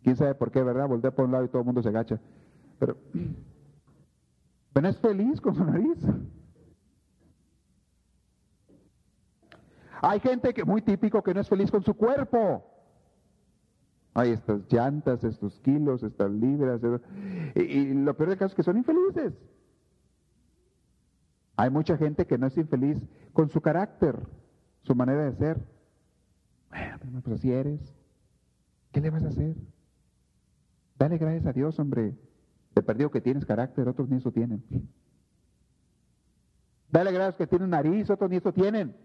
[0.03, 0.87] ¿Quién sabe por qué, verdad?
[0.87, 2.19] Voltea por un lado y todo el mundo se agacha.
[2.79, 2.97] Pero,
[4.73, 5.97] pero no es feliz con su nariz.
[10.01, 12.68] Hay gente que muy típico que no es feliz con su cuerpo.
[14.19, 16.81] Hay estas llantas, estos kilos, estas libras.
[17.55, 19.33] Y, lo peor del caso es que son infelices.
[21.55, 22.97] Hay mucha gente que no es infeliz
[23.31, 24.19] con su carácter,
[24.81, 25.65] su manera de ser.
[26.69, 27.79] Bueno, pues así eres.
[28.91, 29.55] ¿Qué le vas a hacer?
[30.97, 32.13] Dale gracias a Dios, hombre.
[32.73, 34.61] Te perdió que tienes carácter, otros ni eso tienen.
[36.91, 38.97] Dale gracias que tienes nariz, otros ni eso tienen.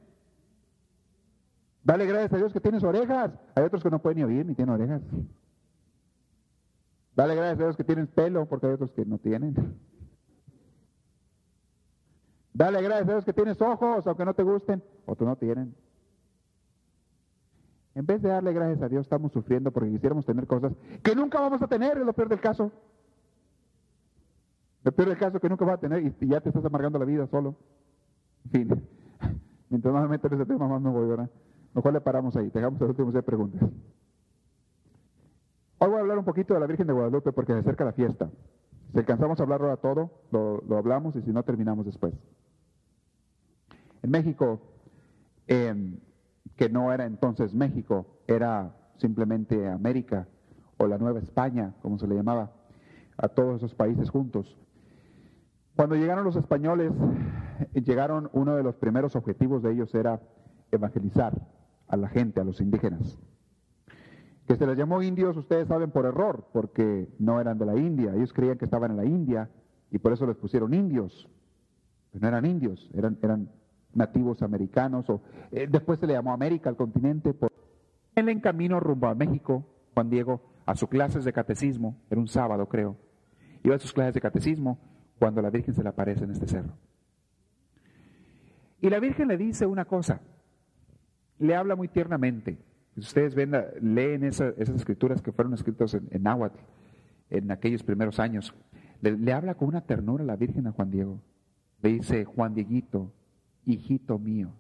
[1.85, 3.31] Dale gracias a Dios que tienes orejas.
[3.55, 5.03] Hay otros que no pueden ni oír ni tienen orejas.
[7.15, 9.55] Dale gracias a Dios que tienes pelo, porque hay otros que no tienen.
[12.55, 15.75] Dale gracias a Dios que tienes ojos, aunque no te gusten, otros no tienen.
[17.95, 21.41] En vez de darle gracias a Dios, estamos sufriendo porque quisiéramos tener cosas que nunca
[21.41, 22.73] vamos a tener, es lo peor del caso.
[24.83, 27.05] Lo peor del caso que nunca vas a tener y, ya te estás amargando la
[27.05, 27.55] vida solo.
[28.47, 28.89] En fin,
[29.69, 31.31] mientras más me meto en ese tema, más me voy, ¿verdad?
[31.75, 33.69] Mejor le paramos ahí, dejamos el último de preguntas.
[35.79, 37.93] Hoy voy a hablar un poquito de la Virgen de Guadalupe porque se acerca la
[37.93, 38.31] fiesta.
[38.93, 42.15] Si alcanzamos a hablar ahora todo, lo, hablamos y si no, terminamos después.
[44.03, 44.61] En México,
[45.49, 45.99] eh,
[46.57, 50.29] que no era entonces México, era simplemente América
[50.77, 52.53] o la Nueva España, como se le llamaba,
[53.17, 54.57] a todos esos países juntos.
[55.75, 56.93] Cuando llegaron los españoles,
[57.73, 60.21] llegaron, uno de los primeros objetivos de ellos era
[60.71, 61.35] evangelizar
[61.89, 63.19] a la gente, a los indígenas.
[64.47, 68.13] Que se les llamó indios, ustedes saben, por error, porque no eran de la India.
[68.15, 69.51] Ellos creían que estaban en la India
[69.91, 71.29] y por eso les pusieron indios.
[72.11, 73.51] Pero no eran indios, eran, eran
[73.95, 77.33] nativos americanos, o eh, después se le llamó América al continente.
[77.33, 77.51] Por...
[78.15, 82.29] Él en camino rumbo a México, Juan Diego, a sus clases de catecismo, era un
[82.29, 82.97] sábado creo,
[83.63, 84.79] iba a sus clases de catecismo
[85.19, 86.75] cuando la Virgen se le aparece en este cerro.
[88.81, 90.21] Y la Virgen le dice una cosa,
[91.39, 92.59] le habla muy tiernamente.
[92.97, 96.59] Ustedes ven, leen esas escrituras que fueron escritas en, en náhuatl
[97.31, 98.55] en aquellos primeros años,
[99.01, 101.21] le, habla con una ternura la Virgen a Juan Diego.
[101.83, 103.13] Le dice, Juan Dieguito,
[103.67, 104.53] hijito mío,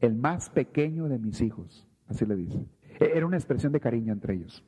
[0.00, 2.66] el más pequeño de mis hijos, así le dice.
[3.00, 4.64] E, era una expresión de cariño entre ellos.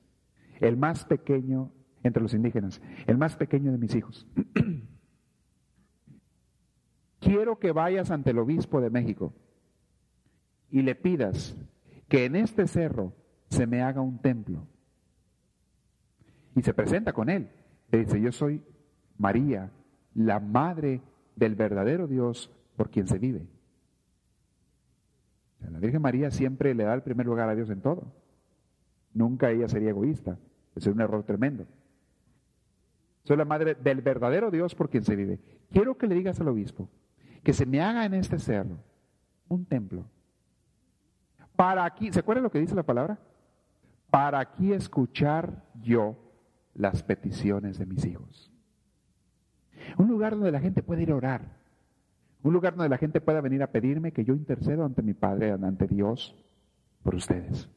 [0.61, 1.71] El más pequeño
[2.03, 4.27] entre los indígenas, el más pequeño de mis hijos.
[7.21, 9.33] Quiero que vayas ante el obispo de México
[10.71, 11.57] y le pidas
[12.09, 13.15] que en este cerro
[13.49, 14.67] se me haga un templo.
[16.55, 17.51] Y se presenta con él.
[17.91, 18.63] Le dice, yo soy
[19.17, 19.71] María,
[20.15, 21.01] la madre
[21.37, 23.47] del verdadero Dios por quien se vive.
[25.61, 28.13] La Virgen María siempre le da el primer lugar a Dios en todo.
[29.13, 30.39] Nunca ella sería egoísta.
[30.77, 31.67] Es un error tremendo.
[33.25, 35.41] Soy la madre del verdadero Dios por quien se vive.
[35.71, 36.89] Quiero que le digas al obispo
[37.43, 38.79] que se me haga en este cerro
[39.49, 40.05] un templo.
[41.59, 43.19] Para aquí, ¿se acuerdan lo que dice la palabra?
[44.11, 46.15] Para aquí escuchar yo
[46.73, 48.53] las peticiones de mis hijos.
[49.97, 51.57] Un lugar donde la gente puede ir a orar.
[52.45, 55.51] Un lugar donde la gente pueda venir a pedirme que yo intercedo ante mi Padre,
[55.51, 56.37] ante Dios,
[57.03, 57.69] por ustedes,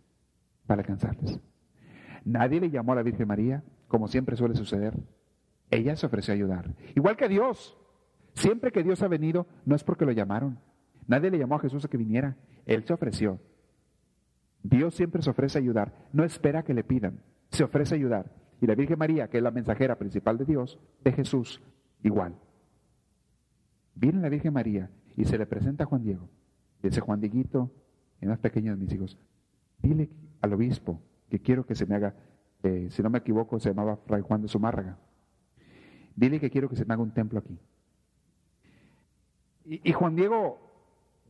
[0.67, 1.39] para alcanzarles.
[2.24, 4.94] Nadie le llamó a la Virgen María, como siempre suele suceder.
[5.72, 6.70] Ella se ofreció a ayudar.
[6.94, 7.76] Igual que Dios.
[8.36, 10.60] Siempre que Dios ha venido, no es porque lo llamaron.
[11.08, 12.38] Nadie le llamó a Jesús a que viniera.
[12.67, 13.39] Él se ofreció.
[14.63, 15.93] Dios siempre se ofrece a ayudar.
[16.13, 17.21] No espera que le pidan.
[17.50, 18.32] Se ofrece a ayudar.
[18.62, 21.62] Y la Virgen María, que es la mensajera principal de Dios, de Jesús,
[22.04, 22.36] igual.
[23.95, 26.30] Viene la Virgen María y se le presenta a Juan Diego.
[26.82, 27.71] Dice Juan Dieguito,
[28.19, 29.17] el más pequeño de mis hijos,
[29.82, 30.10] dile
[30.41, 32.15] al obispo que quiero que se me haga,
[32.63, 34.97] eh, si no me equivoco, se llamaba Fray Juan de Zumárraga.
[36.15, 37.58] Dile que quiero que se me haga un templo aquí.
[39.65, 40.70] Y, Juan Diego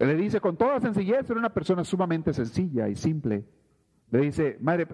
[0.05, 3.45] le dice con toda sencillez, era una persona sumamente sencilla y simple.
[4.09, 4.87] Le dice, madre,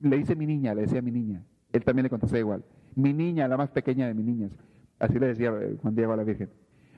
[0.00, 1.44] le dice mi niña, le decía mi niña.
[1.72, 2.64] Él también le contesta igual.
[2.94, 4.52] Mi niña, la más pequeña de mis niñas.
[4.98, 6.50] Así le decía eh, Juan Diego a la Virgen.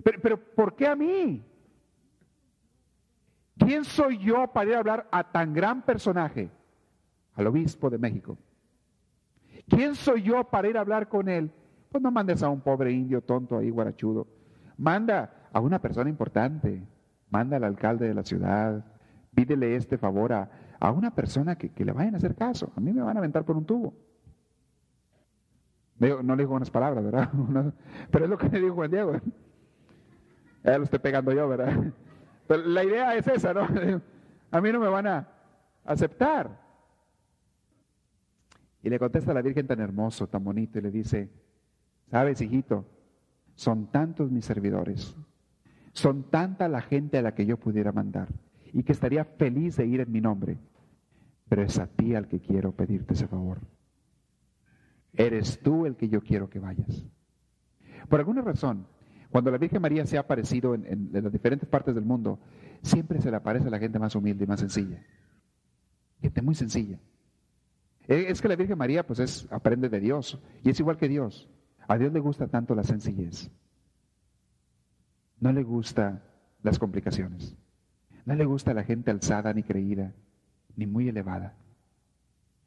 [0.03, 1.45] Pero, pero ¿por qué a mí?
[3.59, 6.51] ¿Quién soy yo para ir a hablar a tan gran personaje?
[7.35, 8.39] Al obispo de México.
[9.69, 11.51] ¿Quién soy yo para ir a hablar con él?
[11.91, 14.27] Pues no mandes a un pobre indio tonto ahí, guarachudo.
[14.77, 16.83] Manda a una persona importante.
[17.31, 18.85] Manda al alcalde de la ciudad.
[19.35, 22.73] Pídele este favor a, a una persona que, que, le vayan a hacer caso.
[22.77, 23.95] A mí me van a aventar por un tubo.
[25.99, 27.31] No le digo unas palabras, ¿verdad?
[28.11, 29.13] Pero es lo que le dijo Juan Diego.
[30.63, 31.73] Ya lo estoy pegando yo, ¿verdad?
[32.47, 33.67] Pero la idea es esa, ¿no?
[34.51, 35.29] A mí no me van a
[35.85, 36.67] aceptar.
[38.83, 41.29] Y le contesta la Virgen tan hermoso, tan bonito, y le dice,
[42.11, 42.85] sabes, hijito,
[43.55, 45.17] son tantos mis servidores,
[45.97, 48.29] son tanta la gente a la que yo pudiera mandar,
[48.73, 50.59] y que estaría feliz de ir en mi nombre,
[51.49, 53.61] pero es a ti al que quiero pedirte ese favor.
[55.15, 57.07] Eres tú el que yo quiero que vayas.
[58.11, 58.87] Por alguna razón,
[59.31, 62.41] cuando la Virgen María se ha aparecido en, las diferentes partes del mundo,
[62.83, 65.03] siempre se le aparece a la gente más humilde y más sencilla.
[66.21, 66.99] Gente muy sencilla.
[68.07, 71.09] Eh, es que la Virgen María, pues, es, aprende de Dios y es igual que
[71.09, 71.49] Dios.
[71.89, 73.51] A Dios le gusta tanto la sencillez.
[75.41, 76.23] No le gusta
[76.63, 77.57] las complicaciones.
[78.25, 80.13] No le gusta la gente alzada ni creída,
[80.77, 81.55] ni muy elevada.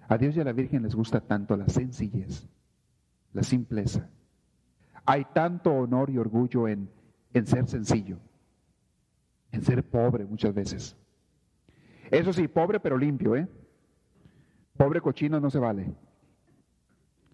[0.07, 2.47] A Dios y a la Virgen les gusta tanto la sencillez,
[3.33, 4.09] la simpleza.
[5.05, 6.89] Hay tanto honor y orgullo en,
[7.33, 8.17] en ser sencillo,
[9.51, 10.95] en ser pobre muchas veces.
[12.09, 13.47] Eso sí, pobre pero limpio, ¿eh?
[14.77, 15.93] Pobre cochino no se vale.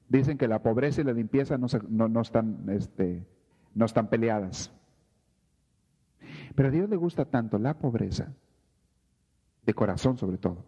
[0.09, 1.67] Dicen que la pobreza y la limpieza no,
[2.09, 3.25] no, están, este,
[3.73, 4.71] no están peleadas.
[6.55, 8.33] Pero a Dios le gusta tanto la pobreza,
[9.65, 10.63] de corazón sobre todo.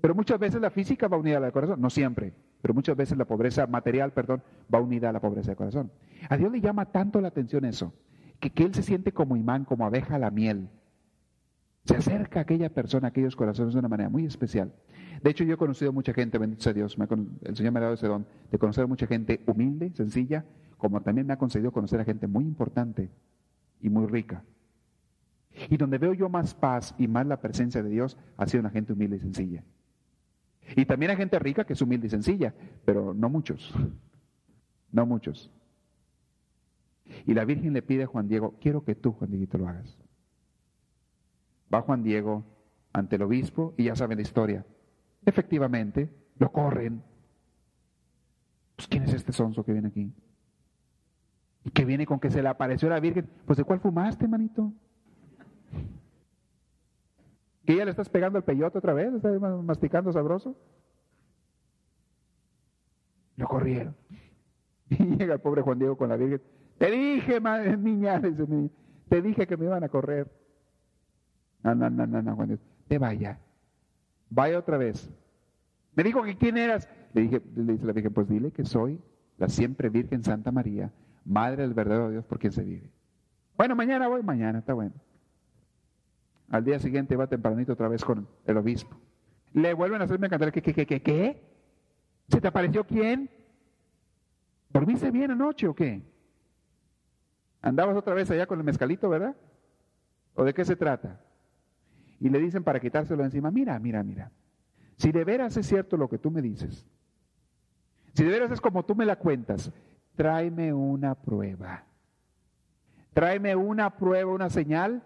[0.00, 3.24] Pero muchas veces la física va unida al corazón, no siempre, pero muchas veces la
[3.24, 5.92] pobreza material, perdón, va unida a la pobreza del corazón.
[6.28, 7.94] A Dios le llama tanto la atención eso,
[8.40, 10.68] que, que Él se siente como imán, como abeja a la miel.
[11.84, 14.72] Se acerca a aquella persona, a aquellos corazones de una manera muy especial.
[15.22, 16.96] De hecho, yo he conocido mucha gente, bendito sea Dios,
[17.42, 20.44] el Señor me ha dado ese don de conocer a mucha gente humilde, sencilla,
[20.76, 23.10] como también me ha concedido conocer a gente muy importante
[23.80, 24.42] y muy rica.
[25.68, 28.70] Y donde veo yo más paz y más la presencia de Dios, ha sido una
[28.70, 29.62] gente humilde y sencilla.
[30.76, 33.72] Y también hay gente rica que es humilde y sencilla, pero no muchos.
[34.90, 35.50] No muchos.
[37.26, 39.98] Y la Virgen le pide a Juan Diego, quiero que tú, Juan Dieguito, lo hagas.
[41.72, 42.44] Va Juan Diego
[42.92, 44.64] ante el obispo y ya saben la historia.
[45.26, 47.02] Efectivamente, lo corren.
[48.76, 50.12] Pues, ¿quién es este sonso que viene aquí?
[51.64, 53.28] Y que viene con que se le apareció la Virgen.
[53.46, 54.72] Pues ¿de cuál fumaste, manito?
[57.64, 59.12] ¿Que ya le estás pegando el peyote otra vez?
[59.14, 60.56] ¿Estás masticando sabroso?
[63.36, 63.96] Lo corrieron.
[64.90, 66.42] Y llega el pobre Juan Diego con la Virgen.
[66.78, 68.20] Te dije, madre, niña,
[69.08, 70.30] te dije que me iban a correr.
[71.62, 72.62] No, no, no, no, no, Juan Diego.
[72.86, 73.38] Te vaya.
[74.28, 75.10] Vaya otra vez.
[75.94, 76.88] Me dijo que quién eras.
[77.14, 79.00] Le dije, le dice la Virgen, pues dile que soy
[79.38, 80.92] la siempre Virgen Santa María,
[81.24, 82.90] Madre del verdadero Dios por quien se vive.
[83.56, 84.92] Bueno, mañana voy, mañana, está bueno.
[86.54, 88.96] Al día siguiente va tempranito otra vez con el obispo.
[89.54, 91.42] Le vuelven a hacerme cantar, ¿qué, qué, qué, qué, qué?
[92.28, 93.28] ¿Se te apareció quién?
[94.70, 96.00] ¿Dormiste bien anoche o qué?
[97.60, 99.34] Andabas otra vez allá con el mezcalito, ¿verdad?
[100.36, 101.20] ¿O de qué se trata?
[102.20, 104.30] Y le dicen para quitárselo encima, mira, mira, mira.
[104.94, 106.86] Si de veras es cierto lo que tú me dices,
[108.12, 109.72] si de veras es como tú me la cuentas,
[110.14, 111.84] tráeme una prueba.
[113.12, 115.02] Tráeme una prueba, una señal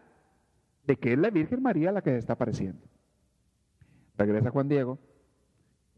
[0.89, 2.80] de que es la Virgen María la que está apareciendo.
[4.16, 4.99] Regresa Juan Diego.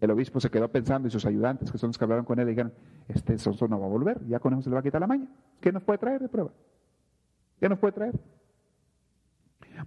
[0.01, 2.49] El obispo se quedó pensando y sus ayudantes, que son los que hablaron con él,
[2.49, 2.72] dijeron,
[3.07, 5.07] este sonso no va a volver, ya con eso se le va a quitar la
[5.07, 5.28] maña.
[5.61, 6.51] ¿Qué nos puede traer de prueba?
[7.61, 8.14] ¿Qué nos puede traer?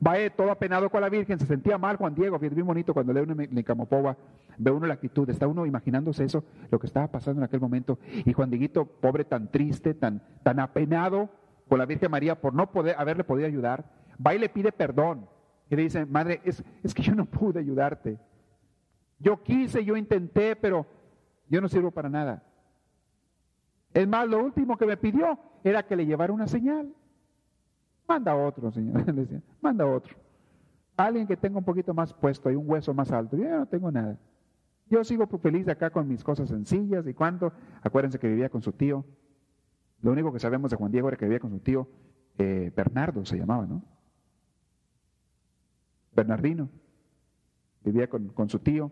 [0.05, 3.11] Va todo apenado con la Virgen, se sentía mal Juan Diego, es bien bonito cuando
[3.11, 4.15] lee una Nicamopoba,
[4.57, 7.99] ve uno la actitud, está uno imaginándose eso, lo que estaba pasando en aquel momento,
[8.25, 11.29] y Juan Dieguito, pobre, tan triste, tan, tan apenado
[11.67, 15.27] con la Virgen María por no poder, haberle podido ayudar, va y le pide perdón,
[15.69, 18.17] y le dice, madre, es, es que yo no pude ayudarte,
[19.19, 20.85] yo quise, yo intenté, pero
[21.49, 22.43] yo no sirvo para nada.
[23.93, 26.93] Es más, lo último que me pidió era que le llevara una señal.
[28.07, 29.05] Manda otro, Señor.
[29.07, 30.15] Le decía, manda otro.
[30.97, 33.37] Alguien que tenga un poquito más puesto y un hueso más alto.
[33.37, 34.17] Yo no tengo nada.
[34.89, 37.53] Yo sigo feliz acá con mis cosas sencillas y cuánto.
[37.81, 39.05] Acuérdense que vivía con su tío.
[40.01, 41.87] Lo único que sabemos de Juan Diego era que vivía con su tío
[42.37, 43.81] eh, Bernardo, se llamaba, ¿no?
[46.15, 46.69] Bernardino.
[47.83, 48.91] Vivía con, su tío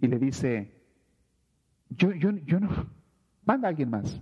[0.00, 0.74] y le dice,
[1.88, 2.68] yo, yo, yo no,
[3.44, 4.20] manda a alguien más.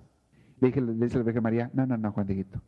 [0.61, 2.61] Le, dije, le dice la Virgen María, no, no, no, Juan Dieguito.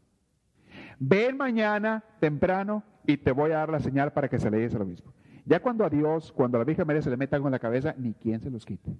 [0.98, 4.76] Ven mañana temprano y te voy a dar la señal para que se le diga
[4.76, 5.12] al obispo.
[5.44, 7.58] Ya cuando a Dios, cuando a la Virgen María se le meta algo en la
[7.58, 8.96] cabeza, ni quien se los quite.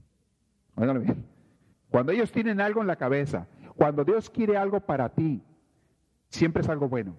[1.90, 3.46] Cuando ellos tienen algo en la cabeza,
[3.76, 5.42] cuando Dios quiere algo para ti,
[6.28, 7.16] siempre es algo bueno.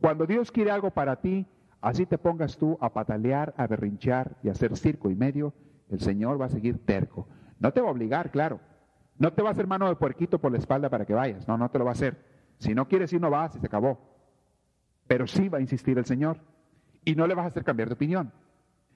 [0.00, 1.46] Cuando Dios quiere algo para ti,
[1.82, 5.52] así te pongas tú a patalear, a berrinchar y a hacer circo y medio,
[5.90, 7.28] el Señor va a seguir terco.
[7.58, 8.60] No te va a obligar, claro.
[9.18, 11.46] No te va a hacer mano de puerquito por la espalda para que vayas.
[11.46, 12.16] No, no te lo va a hacer.
[12.58, 14.00] Si no quieres ir, no vas y se acabó.
[15.06, 16.38] Pero sí va a insistir el Señor.
[17.04, 18.32] Y no le vas a hacer cambiar de opinión.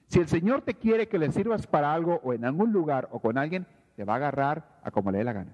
[0.07, 3.19] Si el Señor te quiere que le sirvas para algo o en algún lugar o
[3.19, 5.53] con alguien, te va a agarrar a como le dé la gana.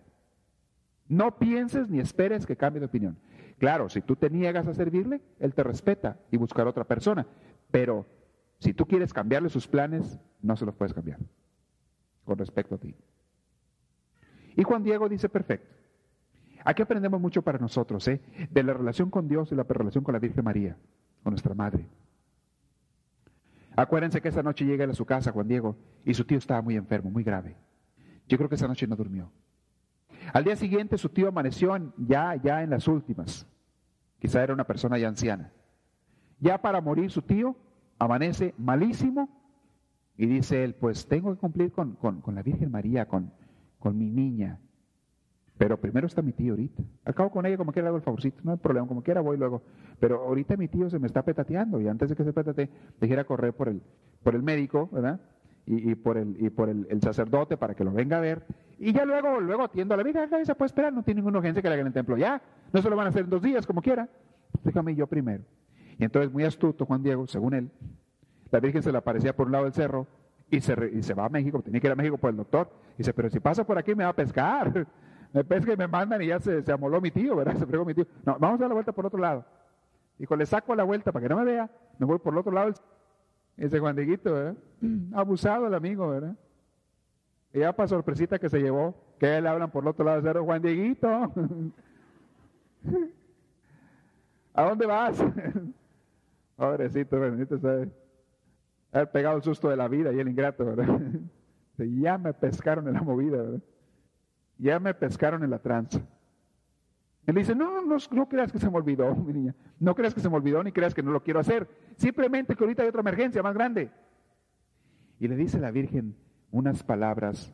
[1.08, 3.18] No pienses ni esperes que cambie de opinión.
[3.58, 7.26] Claro, si tú te niegas a servirle, Él te respeta y buscará otra persona.
[7.72, 8.06] Pero
[8.60, 11.20] si tú quieres cambiarle sus planes, no se los puedes cambiar
[12.26, 12.96] con respecto a ti.
[14.56, 15.76] Y Juan Diego dice, perfecto.
[16.66, 18.22] Aquí aprendemos mucho para nosotros, ¿eh?
[18.50, 20.78] De la relación con Dios y la relación con la Virgen María,
[21.24, 21.88] con nuestra madre.
[23.76, 25.76] Acuérdense que esa noche llega a su casa Juan Diego
[26.06, 27.58] y su tío estaba muy enfermo, muy grave.
[28.28, 29.32] Yo creo que esa noche no durmió.
[30.32, 33.48] Al día siguiente su tío amaneció ya, ya en las últimas.
[34.20, 35.52] Quizá era una persona ya anciana.
[36.40, 37.56] Ya para morir su tío
[38.00, 39.30] amanece malísimo
[40.18, 43.32] y dice él, pues tengo que cumplir con, con la Virgen María, con,
[43.80, 44.60] con mi niña.
[45.58, 46.84] Pero primero está mi tío ahorita.
[47.06, 49.62] Acabo con ella como quiera hago el favorcito, no hay problema, como quiera voy luego.
[50.00, 52.70] Pero ahorita mi tío se me está petateando y antes de que se petate,
[53.00, 53.82] dejé correr por el,
[54.24, 55.22] por el médico, ¿verdad?
[55.66, 58.46] Y, por, el, y por el, sacerdote para que lo venga a ver.
[58.80, 61.62] Y ya luego, luego atiendo a la vida, se puede esperar, no tiene ninguna urgencia
[61.62, 62.42] que le hagan el templo ya.
[62.74, 64.10] No se lo van a hacer en dos días, como quiera.
[64.64, 65.44] Déjame yo primero.
[65.98, 67.70] Y entonces, muy astuto, Juan Diego, según él,
[68.52, 70.06] la Virgen se le aparecía por un lado del cerro
[70.50, 72.70] y se, y se va a México, tenía que ir a México por el doctor.
[72.96, 74.86] Y dice, pero si pasa por aquí me va a pescar
[75.34, 77.56] me pesca y me mandan y ya se, se amoló mi tío, ¿verdad?
[77.60, 78.06] Se fregó mi tío.
[78.24, 79.44] No, vamos a dar la vuelta por otro lado.
[80.18, 82.52] Dijo, le saco la vuelta para que no me vea, me voy por el otro
[82.52, 82.74] lado.
[83.58, 84.56] Ese Juan Dieguito, ¿verdad?
[85.14, 86.36] Abusado el amigo, ¿verdad?
[87.54, 90.26] Y ya para sorpresita que se llevó, que le hablan por el otro lado del
[90.26, 91.08] cerro, Juan Dieguito.
[94.54, 95.24] ¿A dónde vas?
[96.56, 97.90] Pobrecito, bendito sabe.
[98.92, 101.00] Haber pegado el susto de la vida y el ingrato, ¿verdad?
[101.78, 103.62] ya me pescaron en la movida, ¿verdad?
[104.58, 106.00] ya me pescaron en la tranza.
[107.26, 109.56] Él dice, no, no, no creas que se me olvidó, mi niña.
[109.80, 111.68] No creas que se me olvidó ni creas que no lo quiero hacer.
[111.96, 113.92] Simplemente que ahorita hay otra emergencia más grande.
[115.20, 116.16] Y le dice la Virgen
[116.52, 117.54] unas palabras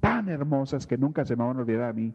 [0.00, 2.14] tan hermosas que nunca se me van a olvidar a mí.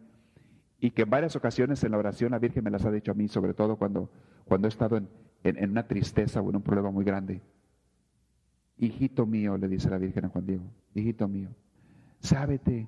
[0.81, 3.13] y que en varias ocasiones en la oración la Virgen me las ha dicho a
[3.13, 4.09] mí, sobre todo cuando,
[4.45, 5.09] cuando he estado en,
[5.43, 7.41] en una tristeza o en un problema muy grande.
[8.77, 11.49] Hijito mío, le dice la Virgen a Juan Diego, hijito mío,
[12.19, 12.87] sábete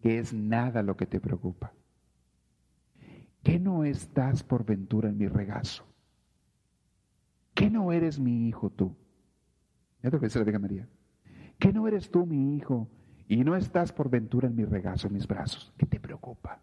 [0.00, 1.72] que es nada lo que te preocupa.
[3.44, 5.84] ¿Qué no estás por ventura en mi regazo?
[7.52, 8.96] ¿Qué no eres mi hijo tú?
[10.02, 10.88] Es lo que María.
[11.58, 12.88] ¿Qué no eres tú mi hijo
[13.28, 15.72] y no estás por ventura en mi regazo, en mis brazos?
[15.76, 16.58] ¿Qué te preocupa?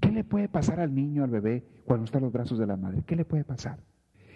[0.00, 2.76] ¿Qué le puede pasar al niño, al bebé, cuando está en los brazos de la
[2.76, 3.04] madre?
[3.06, 3.78] ¿Qué le puede pasar?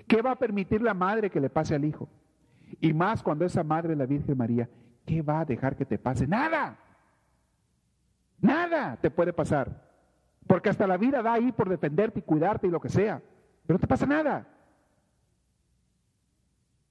[0.06, 2.08] ¿Qué va a permitir la madre que le pase al hijo?
[2.80, 4.68] Y más cuando esa madre, la Virgen María,
[5.04, 6.28] ¿qué va a dejar que te pase?
[6.28, 6.78] Nada.
[8.40, 9.89] Nada te puede pasar.
[10.50, 13.22] Porque hasta la vida da ahí por defenderte y cuidarte y lo que sea.
[13.64, 14.48] Pero no te pasa nada.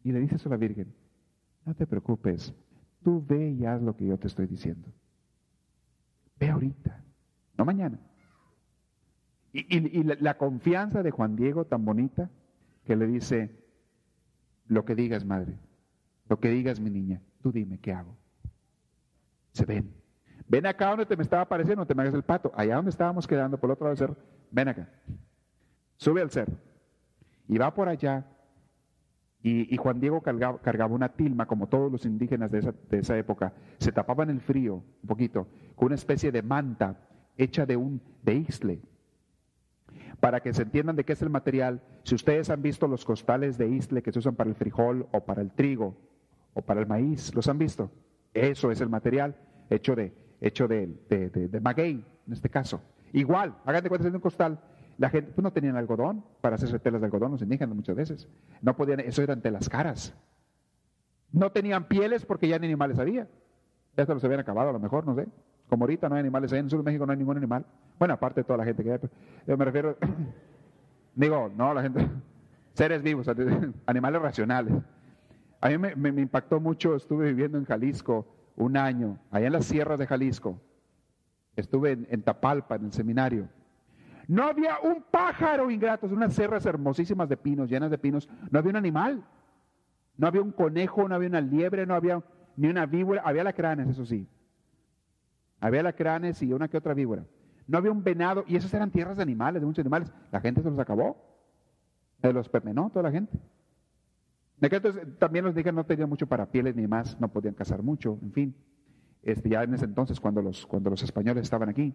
[0.01, 0.95] Y le dice eso a la Virgen,
[1.66, 2.53] no te preocupes,
[3.03, 4.88] tú ve y haz lo que yo te estoy diciendo.
[6.39, 7.03] Ve ahorita,
[7.57, 7.99] no mañana.
[9.51, 12.30] Y, la, confianza de Juan Diego tan bonita
[12.86, 13.51] que le dice,
[14.68, 15.60] lo que digas, madre,
[16.30, 18.16] lo que digas, mi niña, tú dime, ¿qué hago?
[19.51, 19.99] Se ven.
[20.50, 22.52] Ven acá donde te me estaba apareciendo, te me hagas el pato.
[22.56, 24.18] Allá donde estábamos quedando, por el otro lado del cerro,
[24.52, 24.89] ven acá.
[25.95, 26.54] Sube al cerro.
[27.47, 28.26] Y va por allá.
[29.41, 33.54] Y, Juan Diego cargaba, una tilma, como todos los indígenas de esa, de esa época.
[33.78, 36.97] Se tapaban el frío, un poquito, con una especie de manta
[37.38, 38.82] hecha de un de isle
[40.20, 43.58] para que se entiendan de qué es el material, si ustedes han visto los costales
[43.58, 45.95] de isle que se usan para el frijol o para el trigo
[46.54, 47.89] o para el maíz, ¿los han visto?
[48.34, 49.36] Eso es el material
[49.70, 52.82] hecho de, hecho de, de, maguey, en este caso.
[53.14, 54.60] Igual, hagan de cuenta de un costal.
[54.98, 58.28] La gente pues, no tenían algodón para hacerse telas de algodón, los indígenas muchas veces.
[58.62, 60.14] No podían, eso eran telas caras.
[61.32, 63.28] No tenían pieles porque ya ni animales había.
[63.96, 65.28] Ya se los habían acabado a lo mejor, no sé.
[65.70, 67.66] Como ahorita no hay animales, en el sur de México no hay ningún animal.
[68.00, 69.00] Bueno, aparte de toda la gente que hay,
[69.46, 69.98] yo me refiero,
[71.16, 72.08] digo, no, la gente,
[72.74, 73.30] seres vivos,
[73.86, 74.74] animales racionales.
[75.62, 78.26] A mí me, impactó mucho, estuve viviendo en Jalisco
[78.60, 80.62] un año, allá en las sierras de Jalisco.
[81.55, 83.49] Estuve en, Tapalpa, en el seminario.
[84.28, 88.30] No había un pájaro ingrato, unas sierras hermosísimas de pinos, llenas de pinos.
[88.51, 89.26] No había un animal.
[90.18, 92.22] No había un conejo, no había una liebre, no había
[92.57, 93.24] ni una víbora.
[93.26, 94.28] Había lacranes, eso sí.
[95.60, 97.26] Había lacranes y una que otra víbora.
[97.66, 100.12] No había un venado, y esas eran tierras de animales, de muchos animales.
[100.32, 101.18] La gente se los acabó.
[102.22, 103.39] Se los permenó toda la gente.
[104.62, 108.18] Entonces, también los dije no tenían mucho para pieles ni más, no podían cazar mucho,
[108.22, 108.55] en fin.
[109.24, 111.93] Este, ya en ese entonces, cuando los, cuando los españoles estaban aquí,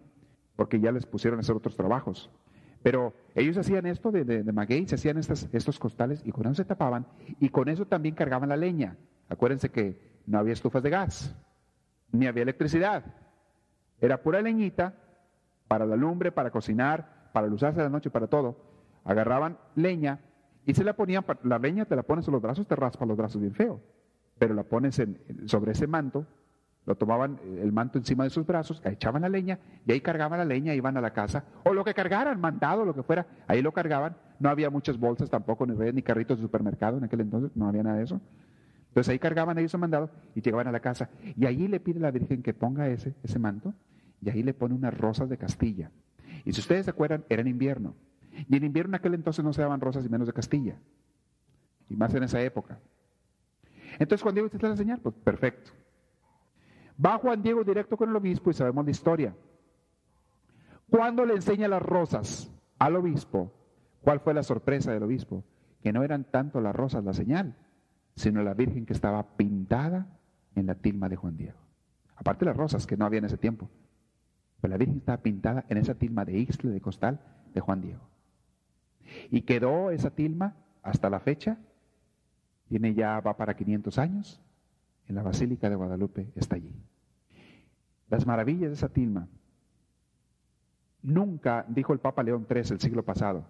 [0.55, 2.31] porque ya les pusieron a hacer otros trabajos.
[2.81, 6.55] Pero ellos hacían esto de, de, maguey, se hacían estas, estos costales y con eso
[6.55, 7.07] se tapaban
[7.39, 8.95] y con eso también cargaban la leña.
[9.27, 11.35] Acuérdense que no había estufas de gas,
[12.11, 13.03] ni había electricidad.
[13.99, 14.93] Era pura leñita
[15.67, 18.55] para la lumbre, para cocinar, para usarse la noche, para todo.
[19.03, 20.19] Agarraban leña
[20.65, 23.17] y se la ponían, la leña te la pones en los brazos, te raspa los
[23.17, 23.81] brazos bien feo,
[24.37, 25.01] pero la pones
[25.45, 26.25] sobre ese manto,
[26.85, 30.45] lo tomaban el manto encima de sus brazos, echaban la leña y ahí cargaban la
[30.45, 33.71] leña, iban a la casa, o lo que cargaran, mandado, lo que fuera, ahí lo
[33.71, 34.17] cargaban.
[34.39, 37.67] No había muchas bolsas tampoco, ni redes, ni carritos de supermercado en aquel entonces, no
[37.67, 38.21] había nada de eso.
[38.89, 41.09] Entonces ahí cargaban ellos su mandado y llegaban a la casa.
[41.35, 43.73] Y allí le pide la Virgen que ponga ese, ese manto
[44.21, 45.91] y ahí le pone unas rosas de Castilla.
[46.45, 47.95] Y si ustedes se acuerdan, era en invierno.
[48.49, 50.77] Y en invierno en aquel entonces no se daban rosas y menos de Castilla.
[51.89, 52.79] Y más en esa época.
[53.93, 54.99] Entonces Juan Diego, ¿usted está la señal?
[54.99, 55.71] Pues perfecto.
[57.03, 59.35] Va Juan Diego directo con el obispo y sabemos la historia.
[60.89, 63.51] Cuando le enseña las rosas al obispo,
[64.01, 65.43] ¿cuál fue la sorpresa del obispo?
[65.81, 67.55] Que no eran tanto las rosas la señal,
[68.15, 70.07] sino la Virgen que estaba pintada
[70.55, 71.59] en la tilma de Juan Diego.
[72.15, 73.69] Aparte las rosas que no había en ese tiempo.
[74.61, 77.19] Pero la Virgen estaba pintada en esa tilma de Ixtle, de costal,
[77.53, 78.14] de Juan Diego.
[79.31, 81.57] Y quedó esa tilma hasta la fecha.
[82.67, 84.41] Tiene ya, va para 500 años.
[85.07, 86.73] En la Basílica de Guadalupe está allí.
[88.09, 89.27] Las maravillas de esa tilma.
[91.01, 93.45] Nunca, dijo el Papa León III el siglo pasado,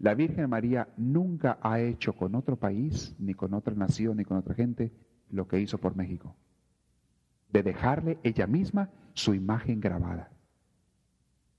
[0.00, 4.36] la Virgen María nunca ha hecho con otro país, ni con otra nación, ni con
[4.36, 4.92] otra gente,
[5.30, 6.34] lo que hizo por México.
[7.50, 10.33] De dejarle ella misma su imagen grabada.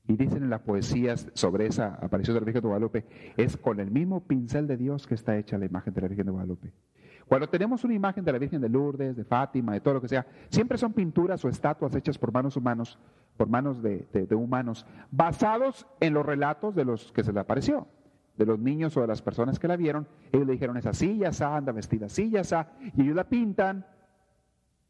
[0.07, 3.05] Y dicen en las poesías sobre esa aparición de la Virgen de Guadalupe,
[3.37, 6.25] es con el mismo pincel de Dios que está hecha la imagen de la Virgen
[6.27, 6.71] de Guadalupe.
[7.27, 10.07] Cuando tenemos una imagen de la Virgen de Lourdes, de Fátima, de todo lo que
[10.07, 12.99] sea, siempre son pinturas o estatuas hechas por manos humanos,
[13.35, 17.87] por manos de, humanos, basados en los relatos de los que se le apareció
[18.37, 21.29] de los niños o de las personas que la vieron, ellos le dijeron, esa silla
[21.29, 22.41] ya anda vestida así, ya
[22.93, 23.85] y ellos la pintan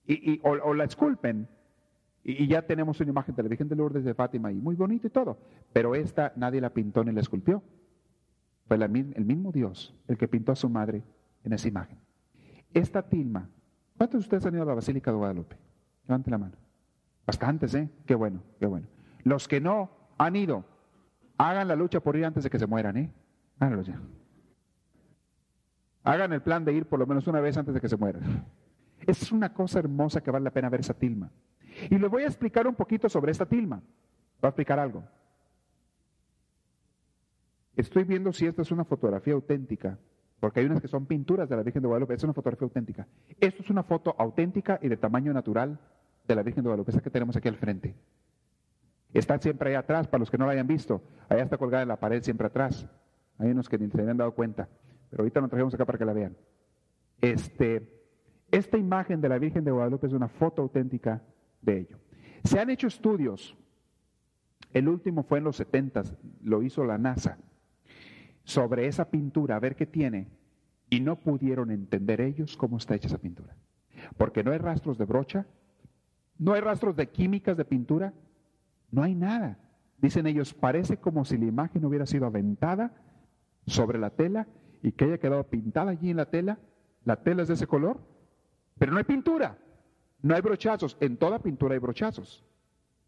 [0.07, 1.47] y, o, la esculpen
[2.28, 5.05] Y, ya tenemos una imagen de la Virgen de Lourdes de Fátima y muy bonito
[5.05, 5.38] y todo.
[5.71, 7.61] Pero esta nadie la pintó ni la esculpió.
[8.67, 11.03] Fue el mismo Dios el que pintó a su madre
[11.43, 11.99] en esa imagen.
[12.73, 13.47] Esta tilma,
[13.95, 15.55] ¿cuántos de ustedes han ido a la Basílica de Guadalupe?
[16.07, 16.57] Levanten la mano.
[17.28, 17.89] Bastantes, ¿eh?
[18.07, 18.88] Qué bueno, qué bueno.
[19.23, 20.65] Los que no han ido,
[21.38, 23.11] hagan la lucha por ir antes de que se mueran, ¿eh?
[23.59, 24.01] Háganlo ya.
[26.03, 28.45] Hagan el plan de ir por lo menos una vez antes de que se mueran.
[29.05, 31.30] Es una cosa hermosa que vale la pena ver esa tilma.
[31.89, 33.78] Y les voy a explicar un poquito sobre esta tilma.
[33.78, 35.03] Voy a explicar algo.
[37.76, 39.97] Estoy viendo si esta es una fotografía auténtica,
[40.39, 43.07] porque hay unas que son pinturas de la Virgen de Guadalupe, es una fotografía auténtica.
[43.39, 45.80] Esto es una foto auténtica y de tamaño natural
[46.26, 47.95] de la Virgen de Guadalupe, esa que tenemos aquí al frente.
[49.13, 51.01] Está siempre ahí atrás, para los que no la hayan visto.
[51.30, 52.88] Allá está colgada en la pared siempre atrás.
[53.38, 54.69] Hay unos que ni se habían dado cuenta,
[55.09, 56.38] pero ahorita nos trajimos acá para que la vean.
[57.21, 57.89] Este,
[58.51, 61.21] esta imagen de la Virgen de Guadalupe es una foto auténtica
[61.66, 61.97] de ello.
[62.43, 63.57] Se han hecho estudios,
[64.74, 66.03] el último fue en los 70,
[66.43, 67.38] lo hizo la NASA,
[68.43, 70.28] sobre esa pintura, a ver qué tiene,
[70.89, 73.55] y no pudieron entender ellos cómo está hecha esa pintura.
[74.18, 75.47] Porque no hay rastros de brocha,
[76.38, 78.13] no hay rastros de químicas de pintura,
[78.91, 79.57] no hay nada.
[79.97, 82.93] Dicen ellos, parece como si la imagen hubiera sido aventada
[83.66, 84.47] sobre la tela
[84.84, 86.59] y que haya quedado pintada allí en la tela.
[87.03, 87.99] La tela es de ese color,
[88.78, 89.57] pero no hay pintura.
[90.26, 90.97] No hay brochazos.
[91.01, 92.43] En toda pintura hay brochazos.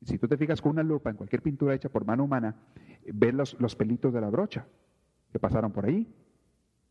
[0.05, 2.55] Si tú te fijas con una lupa en cualquier pintura hecha por mano humana,
[3.11, 4.68] ves los, pelitos de la brocha
[5.32, 6.07] que pasaron por ahí.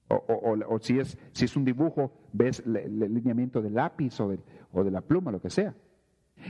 [0.09, 4.37] O, si, es, si es un dibujo, ves el, lineamiento del lápiz o,
[4.73, 5.73] o de la pluma, lo que sea.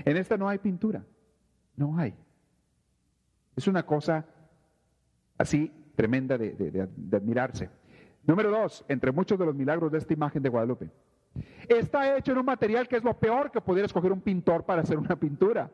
[0.06, 1.04] En esta no hay pintura.
[1.76, 2.14] No hay.
[3.56, 4.24] Es una cosa
[5.36, 7.68] así tremenda de, de, admirarse.
[8.26, 10.90] Número dos, entre muchos de los milagros de esta imagen de Guadalupe,
[11.68, 14.82] Está hecho en un material que es lo peor que pudiera escoger un pintor para
[14.82, 15.70] hacer una pintura.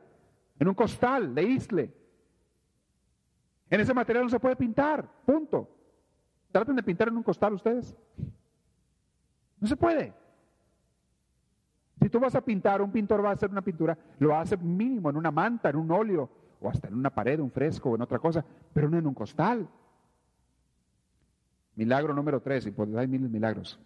[0.58, 1.92] En un costal de isle.
[3.70, 5.08] En ese material no se puede pintar.
[5.24, 5.68] Punto.
[6.50, 7.96] Traten de pintar en un costal ustedes.
[9.58, 10.12] No se puede.
[12.00, 15.08] Si tú vas a pintar, un pintor va a hacer una pintura, lo hace mínimo
[15.08, 16.28] en una manta, en un óleo,
[16.60, 19.14] o hasta en una pared, un fresco o en otra cosa, pero no en un
[19.14, 19.68] costal.
[21.76, 23.78] Milagro número tres, y pues hay miles milagros.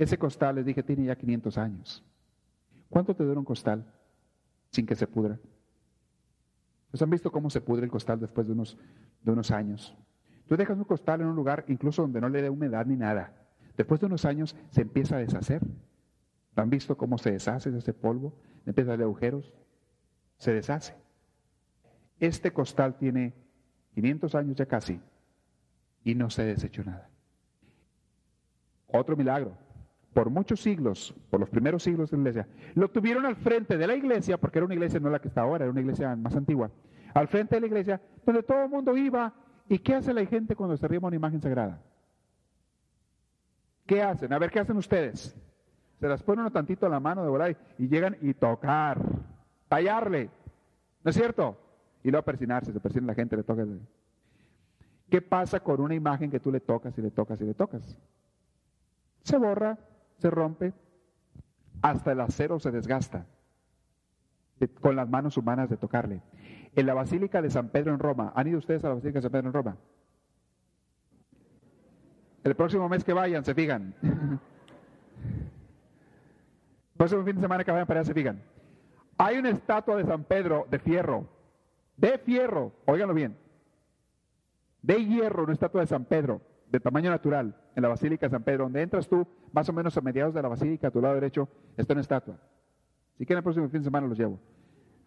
[0.00, 2.02] Ese costal, les dije, tiene ya 500 años.
[2.88, 3.84] ¿Cuánto te dura un costal
[4.70, 5.38] sin que se pudra?
[6.90, 8.78] ¿Pues han visto cómo se pudre el costal después de unos,
[9.20, 9.94] de unos años?
[10.48, 13.34] Tú dejas un costal en un lugar incluso donde no le dé humedad ni nada.
[13.76, 15.60] Después de unos años se empieza a deshacer.
[16.56, 18.32] ¿Han visto cómo se deshace de ese polvo?
[18.64, 19.52] Empieza a darle agujeros.
[20.38, 20.94] Se deshace.
[22.18, 23.34] Este costal tiene
[23.92, 24.98] 500 años ya casi
[26.04, 27.10] y no se ha deshecho nada.
[28.86, 29.68] Otro milagro
[30.12, 33.86] por muchos siglos, por los primeros siglos de la iglesia, lo tuvieron al frente de
[33.86, 36.34] la iglesia, porque era una iglesia no la que está ahora, era una iglesia más
[36.34, 36.70] antigua,
[37.14, 39.32] al frente de la iglesia, donde todo el mundo iba.
[39.68, 41.80] ¿Y qué hace la gente cuando se arriba una imagen sagrada?
[43.86, 44.32] ¿Qué hacen?
[44.32, 45.36] A ver, ¿qué hacen ustedes?
[46.00, 49.00] Se las ponen un tantito a la mano de volar y llegan y tocar,
[49.68, 50.30] tallarle,
[51.04, 51.56] ¿no es cierto?
[52.02, 53.64] Y luego persinarse, se persina la gente, le toca.
[55.08, 57.98] ¿Qué pasa con una imagen que tú le tocas y le tocas y le tocas?
[59.22, 59.78] Se borra,
[60.20, 60.72] se rompe,
[61.82, 63.26] hasta el acero se desgasta
[64.80, 66.22] con las manos humanas de tocarle.
[66.74, 69.22] En la Basílica de San Pedro en Roma, ¿han ido ustedes a la Basílica de
[69.22, 69.76] San Pedro en Roma?
[72.44, 73.94] El próximo mes que vayan, se fijan.
[74.02, 74.38] El
[76.96, 78.42] próximo fin de semana que vayan para allá, se fijan.
[79.18, 81.28] Hay una estatua de San Pedro de fierro,
[81.96, 83.36] de fierro, óiganlo bien,
[84.82, 88.42] de hierro, una estatua de San Pedro, de tamaño natural, en la Basílica de San
[88.42, 91.14] Pedro, donde entras tú, más o menos a mediados de la Basílica, a tu lado
[91.14, 92.36] derecho, está una estatua.
[93.16, 94.38] Si quieren el próximo fin de semana los llevo.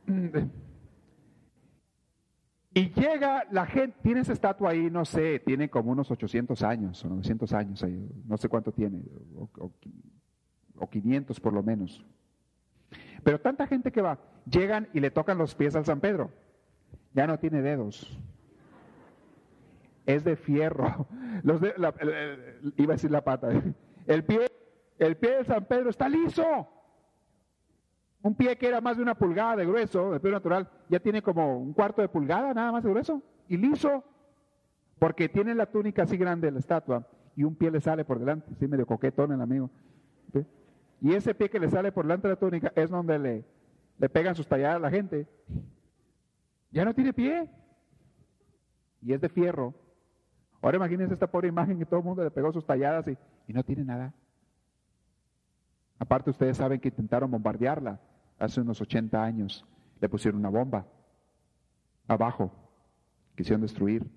[2.76, 7.05] Y llega la gente, tiene esa estatua ahí, no sé, tiene como unos 800 años
[7.05, 7.86] o 900 años,
[8.26, 9.03] no sé cuánto tiene,
[9.38, 9.72] o,
[10.80, 12.03] o 500 por lo menos.
[13.24, 14.18] Pero tanta gente que va,
[14.49, 16.32] llegan y le tocan los pies al San Pedro.
[17.14, 18.20] Ya no tiene dedos
[20.06, 21.08] es de fierro.
[21.43, 23.49] Los iba a decir la pata.
[24.06, 24.51] El pie,
[24.97, 26.68] el pie de San Pedro está liso.
[28.22, 31.22] Un pie que era más de una pulgada de grueso, de pie natural, ya tiene
[31.22, 34.04] como un cuarto de pulgada nada más de grueso y liso.
[34.99, 38.51] Porque tiene la túnica así grande la estatua y un pie le sale por delante,
[38.51, 39.70] así medio coquetón el amigo.
[41.01, 43.45] Y ese pie que le sale por delante de la túnica es donde le,
[43.97, 45.28] le pegan sus talladas a la gente.
[46.72, 47.49] Ya no tiene pie.
[49.01, 49.74] Y es de fierro.
[50.64, 53.64] Ahora imagínense esta pobre imagen que todo el mundo le pegó sus talladas y, no
[53.64, 54.14] tiene nada.
[55.99, 57.99] Aparte ustedes saben que intentaron bombardearla
[58.39, 59.66] hace unos 80 años.
[59.99, 60.86] le pusieron una bomba
[62.07, 62.51] abajo,
[63.36, 64.09] quisieron destruir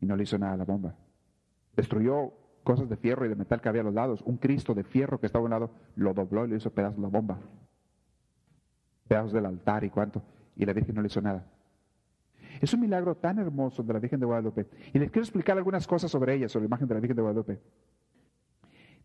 [0.00, 0.94] y no le hizo nada la bomba.
[1.76, 2.32] Destruyó
[2.64, 4.22] cosas de fierro y de metal que había a los lados.
[4.22, 6.98] Un Cristo de fierro que estaba a un lado lo dobló y le hizo pedazos
[6.98, 7.38] la bomba.
[9.08, 10.22] Pedazos del altar y cuánto.
[10.56, 11.44] Y la Virgen no le hizo nada.
[12.60, 14.66] Es un milagro tan hermoso de la Virgen de Guadalupe.
[14.92, 17.22] Y les quiero explicar algunas cosas sobre ella, sobre la imagen de la Virgen de
[17.22, 17.60] Guadalupe.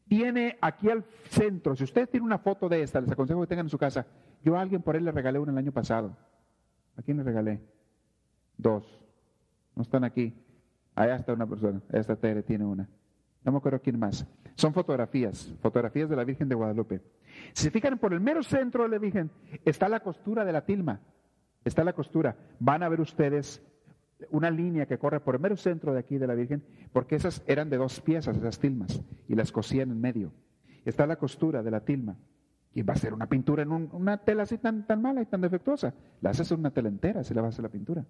[0.07, 3.65] Tiene aquí al centro, si usted tiene una foto de esta, les aconsejo que tengan
[3.65, 4.05] en su casa.
[4.43, 6.15] Yo a alguien por él le regalé una el año pasado.
[6.97, 7.61] ¿A quién le regalé?
[8.57, 8.85] Dos.
[9.75, 10.33] No están aquí.
[10.93, 11.81] Allá está una persona.
[11.91, 12.87] Esta Tere tiene una.
[13.43, 14.25] No me acuerdo quién más.
[14.55, 17.01] Son fotografías, fotografías de la Virgen de Guadalupe.
[17.53, 19.29] Si se fijan por el mero centro de la Virgen,
[19.65, 20.99] está la costura de la tilma.
[21.66, 22.38] Está la costura.
[22.59, 23.61] Van a ver ustedes
[24.30, 26.63] una línea que corre por el mero centro de aquí de la Virgen,
[26.93, 30.32] porque esas eran de dos piezas, esas tilmas, y las cosían en medio.
[30.86, 32.16] Está la costura de la tilma.
[32.74, 35.41] Y va a ser una pintura en una tela así tan, tan mala y tan
[35.41, 35.93] defectuosa.
[36.22, 38.05] La haces en una tela entera, se le va a hacer la pintura.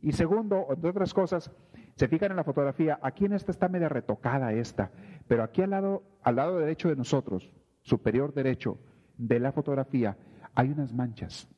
[0.00, 1.50] Y segundo, entre otras cosas,
[1.96, 4.90] se fijan en la fotografía, aquí en esta está media retocada esta,
[5.26, 8.78] pero aquí al lado, al lado derecho de nosotros, superior derecho
[9.16, 10.18] de la fotografía,
[10.54, 11.48] hay unas manchas.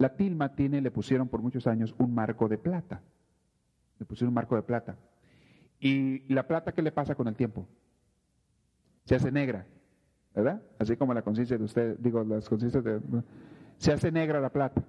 [0.00, 3.02] La tilma tiene, le pusieron por muchos años un marco de plata.
[3.98, 4.96] Le pusieron un marco de plata.
[5.78, 7.68] ¿Y la plata qué le pasa con el tiempo?
[9.04, 9.66] Se hace negra,
[10.34, 10.62] ¿verdad?
[10.78, 12.98] Así como la conciencia de usted, digo, las conciencias de...
[13.76, 14.82] Se hace negra la plata.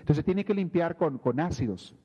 [0.00, 1.96] Entonces tiene que limpiar con, con ácidos.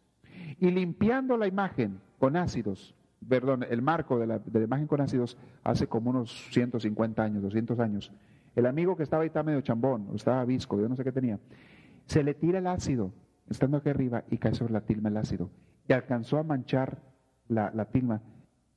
[0.58, 2.96] Y limpiando la imagen con ácidos,
[3.28, 7.44] perdón, el marco de la, de la, imagen con ácidos hace como unos 150 años,
[7.44, 8.14] 200 años.
[8.56, 11.12] El amigo que estaba ahí estaba medio chambón, o estaba visco, yo no sé qué
[11.12, 11.38] tenía.
[12.06, 13.14] Se le tira el ácido,
[13.50, 15.50] estando aquí arriba, y cae sobre la tilma el ácido.
[15.88, 17.02] Y alcanzó a manchar
[17.48, 18.22] la, tilma,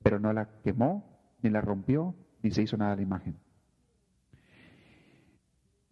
[0.02, 1.04] pero no la quemó,
[1.42, 3.36] ni la rompió, ni se hizo nada a la imagen.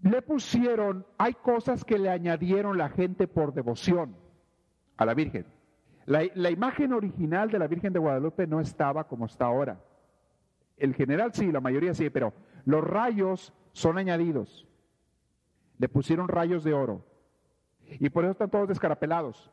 [0.02, 4.16] Le pusieron, hay cosas que le añadieron la gente por devoción
[4.96, 5.46] a la Virgen.
[6.06, 9.80] La, la, imagen original de la Virgen de Guadalupe no estaba como está ahora.
[10.76, 12.34] El general sí, la mayoría sí, pero
[12.66, 14.66] los rayos son añadidos.
[15.78, 17.04] Le pusieron rayos de oro.
[17.88, 19.50] Y por eso están todos descarapelados.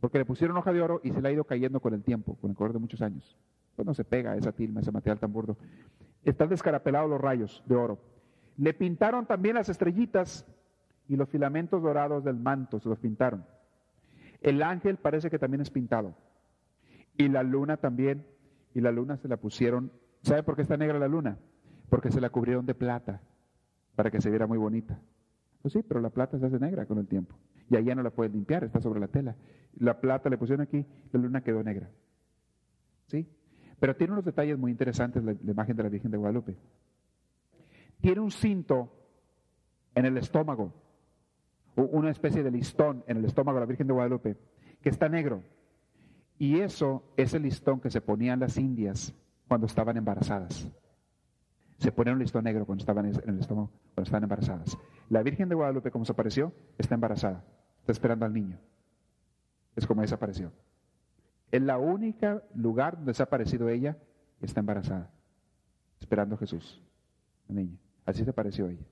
[0.00, 2.36] Porque le pusieron hoja de oro y se le ha ido cayendo con el tiempo,
[2.36, 3.36] con el correr de muchos años.
[3.76, 5.56] Pues no se pega esa tilma, ese material tan burdo.
[6.24, 7.98] Están descarapelados los rayos de oro.
[8.56, 10.46] Le pintaron también las estrellitas
[11.08, 13.44] y los filamentos dorados del manto, se los pintaron.
[14.40, 16.14] El ángel parece que también es pintado.
[17.16, 18.26] Y la luna también.
[18.74, 19.90] Y la luna se la pusieron.
[20.22, 21.38] ¿Sabe por qué está negra la luna?
[21.88, 23.20] Porque se la cubrieron de plata,
[23.96, 25.00] para que se viera muy bonita.
[25.60, 27.34] Pues sí, pero la plata se hace negra con el tiempo.
[27.70, 29.36] Y allá no la pueden limpiar, está sobre la tela.
[29.78, 31.88] La plata le pusieron aquí, la luna quedó negra.
[33.06, 33.26] ¿Sí?
[33.78, 36.56] Pero tiene unos detalles muy interesantes la, la imagen de la Virgen de Guadalupe.
[38.00, 38.92] Tiene un cinto
[39.94, 40.72] en el estómago,
[41.76, 44.36] una especie de listón en el estómago de la Virgen de Guadalupe,
[44.82, 45.42] que está negro.
[46.38, 49.14] Y eso es el listón que se ponían las indias
[49.46, 50.68] cuando estaban embarazadas.
[51.78, 54.76] Se ponían un listón negro cuando estaban en el estómago, cuando estaban embarazadas.
[55.08, 57.44] La Virgen de Guadalupe, como se apareció, está embarazada.
[57.80, 58.58] Está esperando al niño.
[59.76, 60.52] Es como desapareció.
[61.50, 63.96] Es la única lugar donde se ha aparecido ella
[64.40, 65.10] está embarazada.
[66.00, 66.80] Esperando a Jesús,
[67.48, 67.76] la niña.
[68.06, 68.84] Así se apareció ella.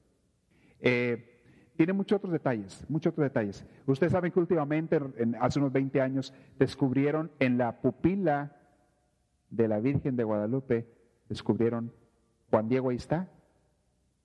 [0.80, 1.38] Eh,
[1.76, 3.64] tiene muchos otros detalles, muchos otros detalles.
[3.86, 8.56] Ustedes saben que últimamente, en, hace unos 20 años, descubrieron en la pupila
[9.50, 10.88] de la Virgen de Guadalupe,
[11.28, 11.92] descubrieron
[12.50, 13.28] Juan Diego ahí está.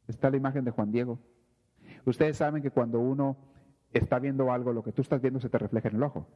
[0.08, 1.20] Está la imagen de Juan Diego.
[2.06, 3.38] Ustedes saben que cuando uno
[3.94, 6.28] está viendo algo, lo que tú estás viendo se te refleja en el ojo.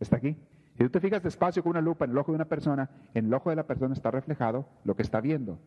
[0.00, 0.36] Está aquí.
[0.76, 3.26] Si tú te fijas despacio con una lupa en el ojo de una persona, en
[3.26, 5.58] el ojo de la persona está reflejado lo que está viendo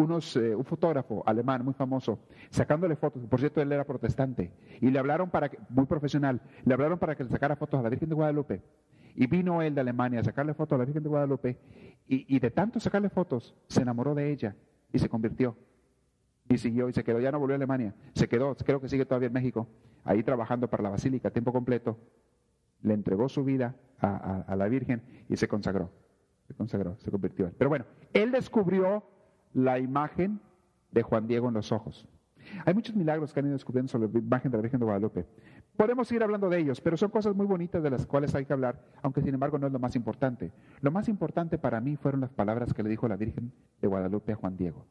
[0.00, 4.90] unos, eh, un fotógrafo alemán muy famoso, sacándole fotos, por cierto él era protestante, y
[4.90, 7.88] le hablaron para que, muy profesional, le hablaron para que le sacara fotos a la
[7.88, 8.62] Virgen de Guadalupe.
[9.14, 11.58] Y vino él de Alemania a sacarle fotos a la Virgen de Guadalupe,
[12.06, 14.56] y, y de tanto sacarle fotos, se enamoró de ella
[14.92, 15.56] y se convirtió.
[16.50, 19.06] Y siguió y se quedó, ya no volvió a Alemania, se quedó, creo que sigue
[19.06, 19.68] todavía en México,
[20.02, 21.96] ahí trabajando para la Basílica a tiempo completo.
[22.82, 25.92] Le entregó su vida a, a, la Virgen y se consagró.
[26.48, 27.52] Se consagró, se convirtió.
[27.56, 29.04] Pero bueno, él descubrió
[29.52, 30.40] la imagen
[30.90, 32.08] de Juan Diego en los ojos.
[32.64, 35.26] Hay muchos milagros que han ido descubriendo sobre la imagen de la Virgen de Guadalupe.
[35.76, 38.52] Podemos seguir hablando de ellos, pero son cosas muy bonitas de las cuales hay que
[38.52, 40.50] hablar, aunque sin embargo no es lo más importante.
[40.80, 44.32] Lo más importante para mí fueron las palabras que le dijo la Virgen de Guadalupe
[44.32, 44.84] a Juan Diego.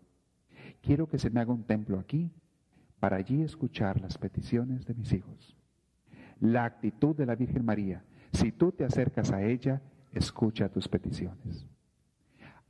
[0.90, 2.32] Quiero que se me haga un templo aquí
[3.00, 5.56] para allí escuchar las peticiones de mis hijos.
[6.40, 9.84] La actitud de la Virgen María, si tú te acercas a ella,
[10.14, 11.68] escucha tus peticiones.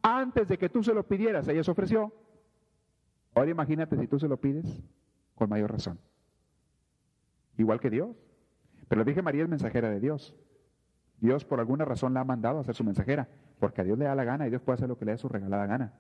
[0.02, 2.14] Antes de que tú se lo pidieras, ella se ofreció.
[3.36, 4.84] Ahora imagínate si tú se lo pides,
[5.34, 5.98] con mayor razón.
[7.58, 8.18] Igual que Dios.
[8.90, 10.36] Pero la Virgen María es mensajera de Dios.
[11.22, 14.04] Dios por alguna razón la ha mandado a ser su mensajera, porque a Dios le
[14.04, 15.94] da la gana y Dios puede hacer lo que le dé su regalada gana.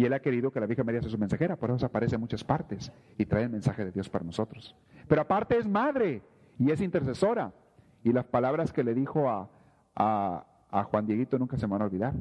[0.00, 2.22] Y Él ha querido que la Virgen María sea su mensajera, por eso aparece en
[2.22, 4.74] muchas partes y trae el mensaje de Dios para nosotros.
[5.06, 6.22] Pero aparte es madre
[6.58, 7.52] y es intercesora.
[8.02, 9.50] Y las palabras que le dijo a,
[9.94, 12.14] a, Juan Dieguito nunca se van a olvidar.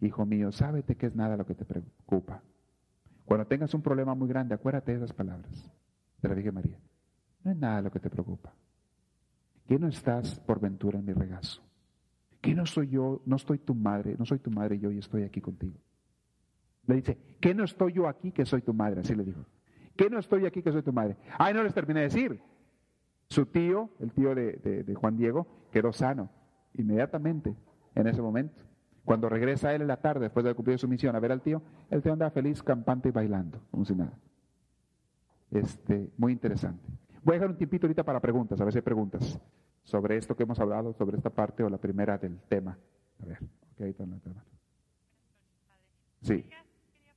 [0.00, 2.42] Hijo mío, sábete que es nada lo que te preocupa.
[3.24, 5.70] Cuando tengas un problema muy grande, acuérdate de esas palabras
[6.20, 6.80] de la Virgen María.
[7.44, 8.52] No es nada lo que te preocupa.
[9.68, 11.62] ¿Qué no estás por ventura en mi regazo?
[12.40, 15.22] ¿Qué no soy yo, no estoy tu madre, no soy tu madre yo y estoy
[15.22, 15.78] aquí contigo?
[16.88, 19.02] Le dice, ¿qué no estoy yo aquí que soy tu madre?
[19.02, 19.46] Así le dijo.
[19.96, 21.16] ¿Qué no estoy aquí que soy tu madre?
[21.38, 22.40] Ay, no les terminé de decir.
[23.28, 26.30] Su tío, el tío de Juan Diego, quedó sano
[26.74, 27.54] inmediatamente
[27.94, 28.62] en ese momento.
[29.04, 31.62] Cuando regresa él en la tarde, después de cumplir su misión, a ver al tío,
[31.90, 34.12] el tío anda feliz, campante y bailando, como si nada.
[35.50, 36.82] Este, muy interesante.
[37.22, 39.40] Voy a dejar un tiempito ahorita para preguntas, a ver si hay preguntas
[39.82, 42.78] sobre esto que hemos hablado, sobre esta parte o la primera del tema.
[43.22, 43.38] A ver,
[43.72, 44.44] ok, ahí está la
[46.20, 46.44] Sí.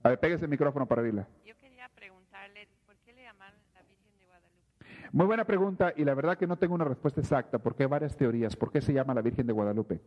[0.04, 1.28] A ver, pégase el micrófono para oírla.
[1.46, 5.10] Yo quería preguntarle, ¿por qué le llaman la Virgen de Guadalupe?
[5.12, 8.16] Muy buena pregunta y la verdad que no tengo una respuesta exacta porque hay varias
[8.16, 8.56] teorías.
[8.56, 10.02] ¿Por qué se llama la Virgen de Guadalupe?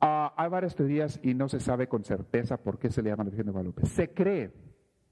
[0.00, 3.24] Ah, hay varias teorías y no se sabe con certeza por qué se le llama
[3.24, 3.86] la Virgen de Guadalupe.
[3.86, 4.52] Se cree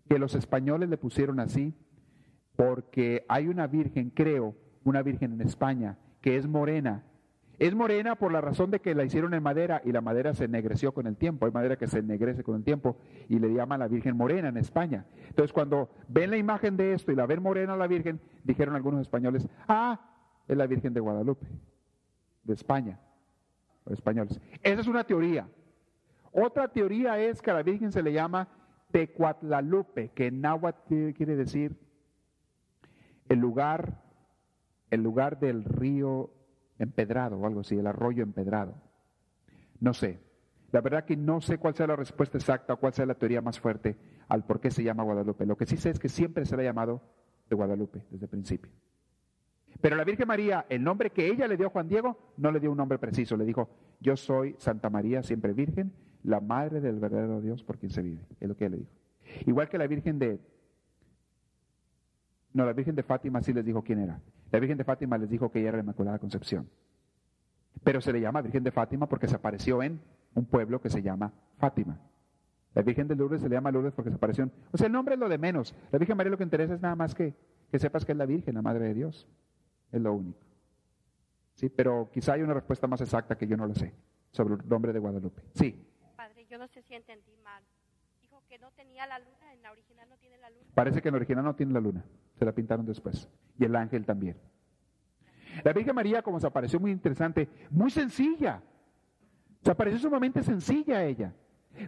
[0.08, 1.74] que los españoles le pusieron así
[2.56, 4.54] porque hay una virgen, creo,
[4.84, 7.04] una virgen en España, que es morena.
[7.58, 10.44] Es morena por la razón de que la hicieron en madera y la madera se
[10.44, 11.46] ennegreció con el tiempo.
[11.46, 12.96] Hay madera que se ennegrece con el tiempo
[13.28, 15.06] y le llaman la Virgen Morena en España.
[15.28, 19.00] Entonces, cuando ven la imagen de esto y la ven morena la Virgen, dijeron algunos
[19.00, 20.00] españoles, ah,
[20.48, 21.46] es la Virgen de Guadalupe,
[22.42, 22.98] de España
[23.92, 24.40] españoles.
[24.62, 25.46] Esa es una teoría.
[26.32, 28.48] Otra teoría es que a la Virgen se le llama
[28.90, 31.76] Tecuatlalupe, que en náhuatl quiere decir
[33.28, 34.02] el lugar,
[34.90, 36.30] el lugar del río
[36.78, 38.74] empedrado o algo así, el arroyo empedrado.
[39.80, 40.20] No sé.
[40.72, 43.40] La verdad que no sé cuál sea la respuesta exacta o cuál sea la teoría
[43.40, 43.96] más fuerte
[44.28, 45.46] al por qué se llama Guadalupe.
[45.46, 47.00] Lo que sí sé es que siempre se le ha llamado
[47.48, 48.72] de Guadalupe desde el principio.
[49.80, 52.60] Pero la Virgen María, el nombre que ella le dio a Juan Diego, no le
[52.60, 53.36] dio un nombre preciso.
[53.36, 53.68] Le dijo,
[54.00, 58.22] yo soy Santa María, siempre Virgen, la Madre del verdadero Dios por quien se vive.
[58.40, 58.92] Es lo que ella le dijo.
[59.46, 60.40] Igual que la Virgen de...
[62.52, 64.20] No, la Virgen de Fátima sí les dijo quién era.
[64.50, 66.68] La Virgen de Fátima les dijo que ella era la Inmaculada Concepción.
[67.82, 70.00] Pero se le llama Virgen de Fátima porque se apareció en
[70.34, 71.98] un pueblo que se llama Fátima.
[72.74, 74.52] La Virgen de Lourdes se le llama Lourdes porque se apareció en...
[74.72, 75.74] O sea, el nombre es lo de menos.
[75.92, 77.34] La Virgen María lo que interesa es nada más que,
[77.70, 79.28] que sepas que es la Virgen, la Madre de Dios.
[79.92, 80.40] Es lo único.
[81.54, 83.94] Sí, pero quizá hay una respuesta más exacta que yo no lo sé
[84.32, 85.42] sobre el nombre de Guadalupe.
[85.54, 85.86] Sí.
[86.16, 87.62] Padre, yo no sé si entendí mal.
[88.20, 90.66] Dijo que no tenía la luna, en la original no tiene la luna.
[90.74, 92.04] Parece que en la original no tiene la luna.
[92.38, 93.28] Se la pintaron después.
[93.58, 94.36] Y el ángel también.
[95.62, 98.62] La Virgen María, como se apareció muy interesante, muy sencilla.
[99.62, 101.32] Se apareció sumamente sencilla ella.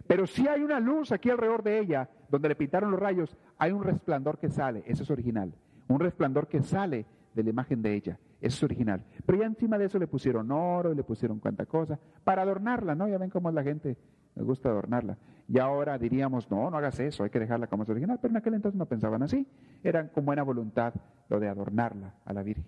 [0.05, 3.71] Pero si hay una luz aquí alrededor de ella, donde le pintaron los rayos, hay
[3.71, 5.53] un resplandor que sale, eso es original.
[5.87, 8.19] Un resplandor que sale de la imagen de ella.
[8.41, 9.03] Eso es original.
[9.25, 12.95] Pero ya encima de eso le pusieron oro y le pusieron cuanta cosa para adornarla,
[12.95, 13.07] ¿no?
[13.07, 13.97] Ya ven cómo la gente
[14.37, 15.17] le gusta adornarla.
[15.47, 18.19] Y ahora diríamos, no, no hagas eso, hay que dejarla como es original.
[18.21, 19.47] Pero en aquel entonces no pensaban así.
[19.83, 20.93] Eran con buena voluntad
[21.29, 22.65] lo de adornarla a la Virgen.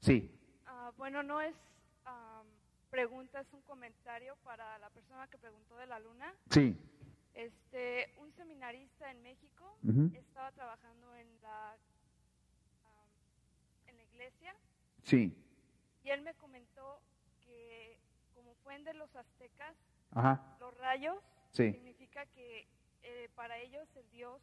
[0.00, 0.30] Sí.
[0.66, 1.54] Ah, bueno, no es
[2.90, 6.32] pregunta, es un comentario para la persona que preguntó de la luna.
[6.48, 6.78] Sí.
[7.34, 9.76] Este, un seminarista en México
[10.14, 11.74] estaba trabajando en la
[14.12, 14.54] iglesia.
[15.02, 15.36] Sí.
[16.04, 17.00] Y él me comentó
[17.44, 17.98] que
[18.32, 19.74] como fue de los aztecas,
[20.14, 21.16] los rayos
[21.50, 22.66] significa que
[23.02, 24.40] eh, para ellos el dios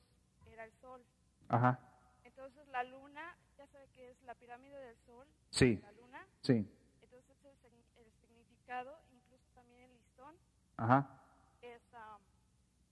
[0.52, 1.04] era el sol.
[1.48, 1.80] Ajá.
[2.24, 5.78] Entonces la luna, ya sabe que es la pirámide del sol, sí.
[5.82, 6.28] la luna.
[6.42, 6.68] Sí.
[7.02, 10.36] Entonces el, el significado, incluso también el listón,
[10.78, 11.22] Ajá.
[11.62, 12.22] es um,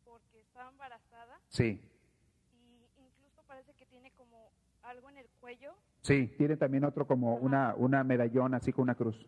[0.03, 1.39] porque estaba embarazada.
[1.49, 1.81] Sí.
[2.51, 4.51] Y incluso parece que tiene como
[4.83, 5.75] algo en el cuello.
[6.01, 9.27] Sí, tiene también otro como una, una medallón así con una cruz.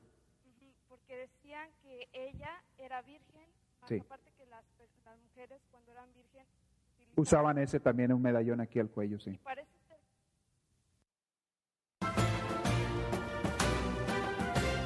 [0.88, 3.31] Porque decían que ella era virgen,
[3.96, 4.02] sí.
[4.06, 4.64] aparte que las,
[5.06, 6.46] las, mujeres cuando eran virgen
[7.16, 9.39] usaban ese también un medallón aquí al cuello, sí.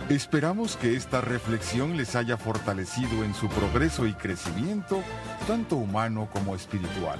[0.09, 5.01] Esperamos que esta reflexión les haya fortalecido en su progreso y crecimiento,
[5.47, 7.19] tanto humano como espiritual.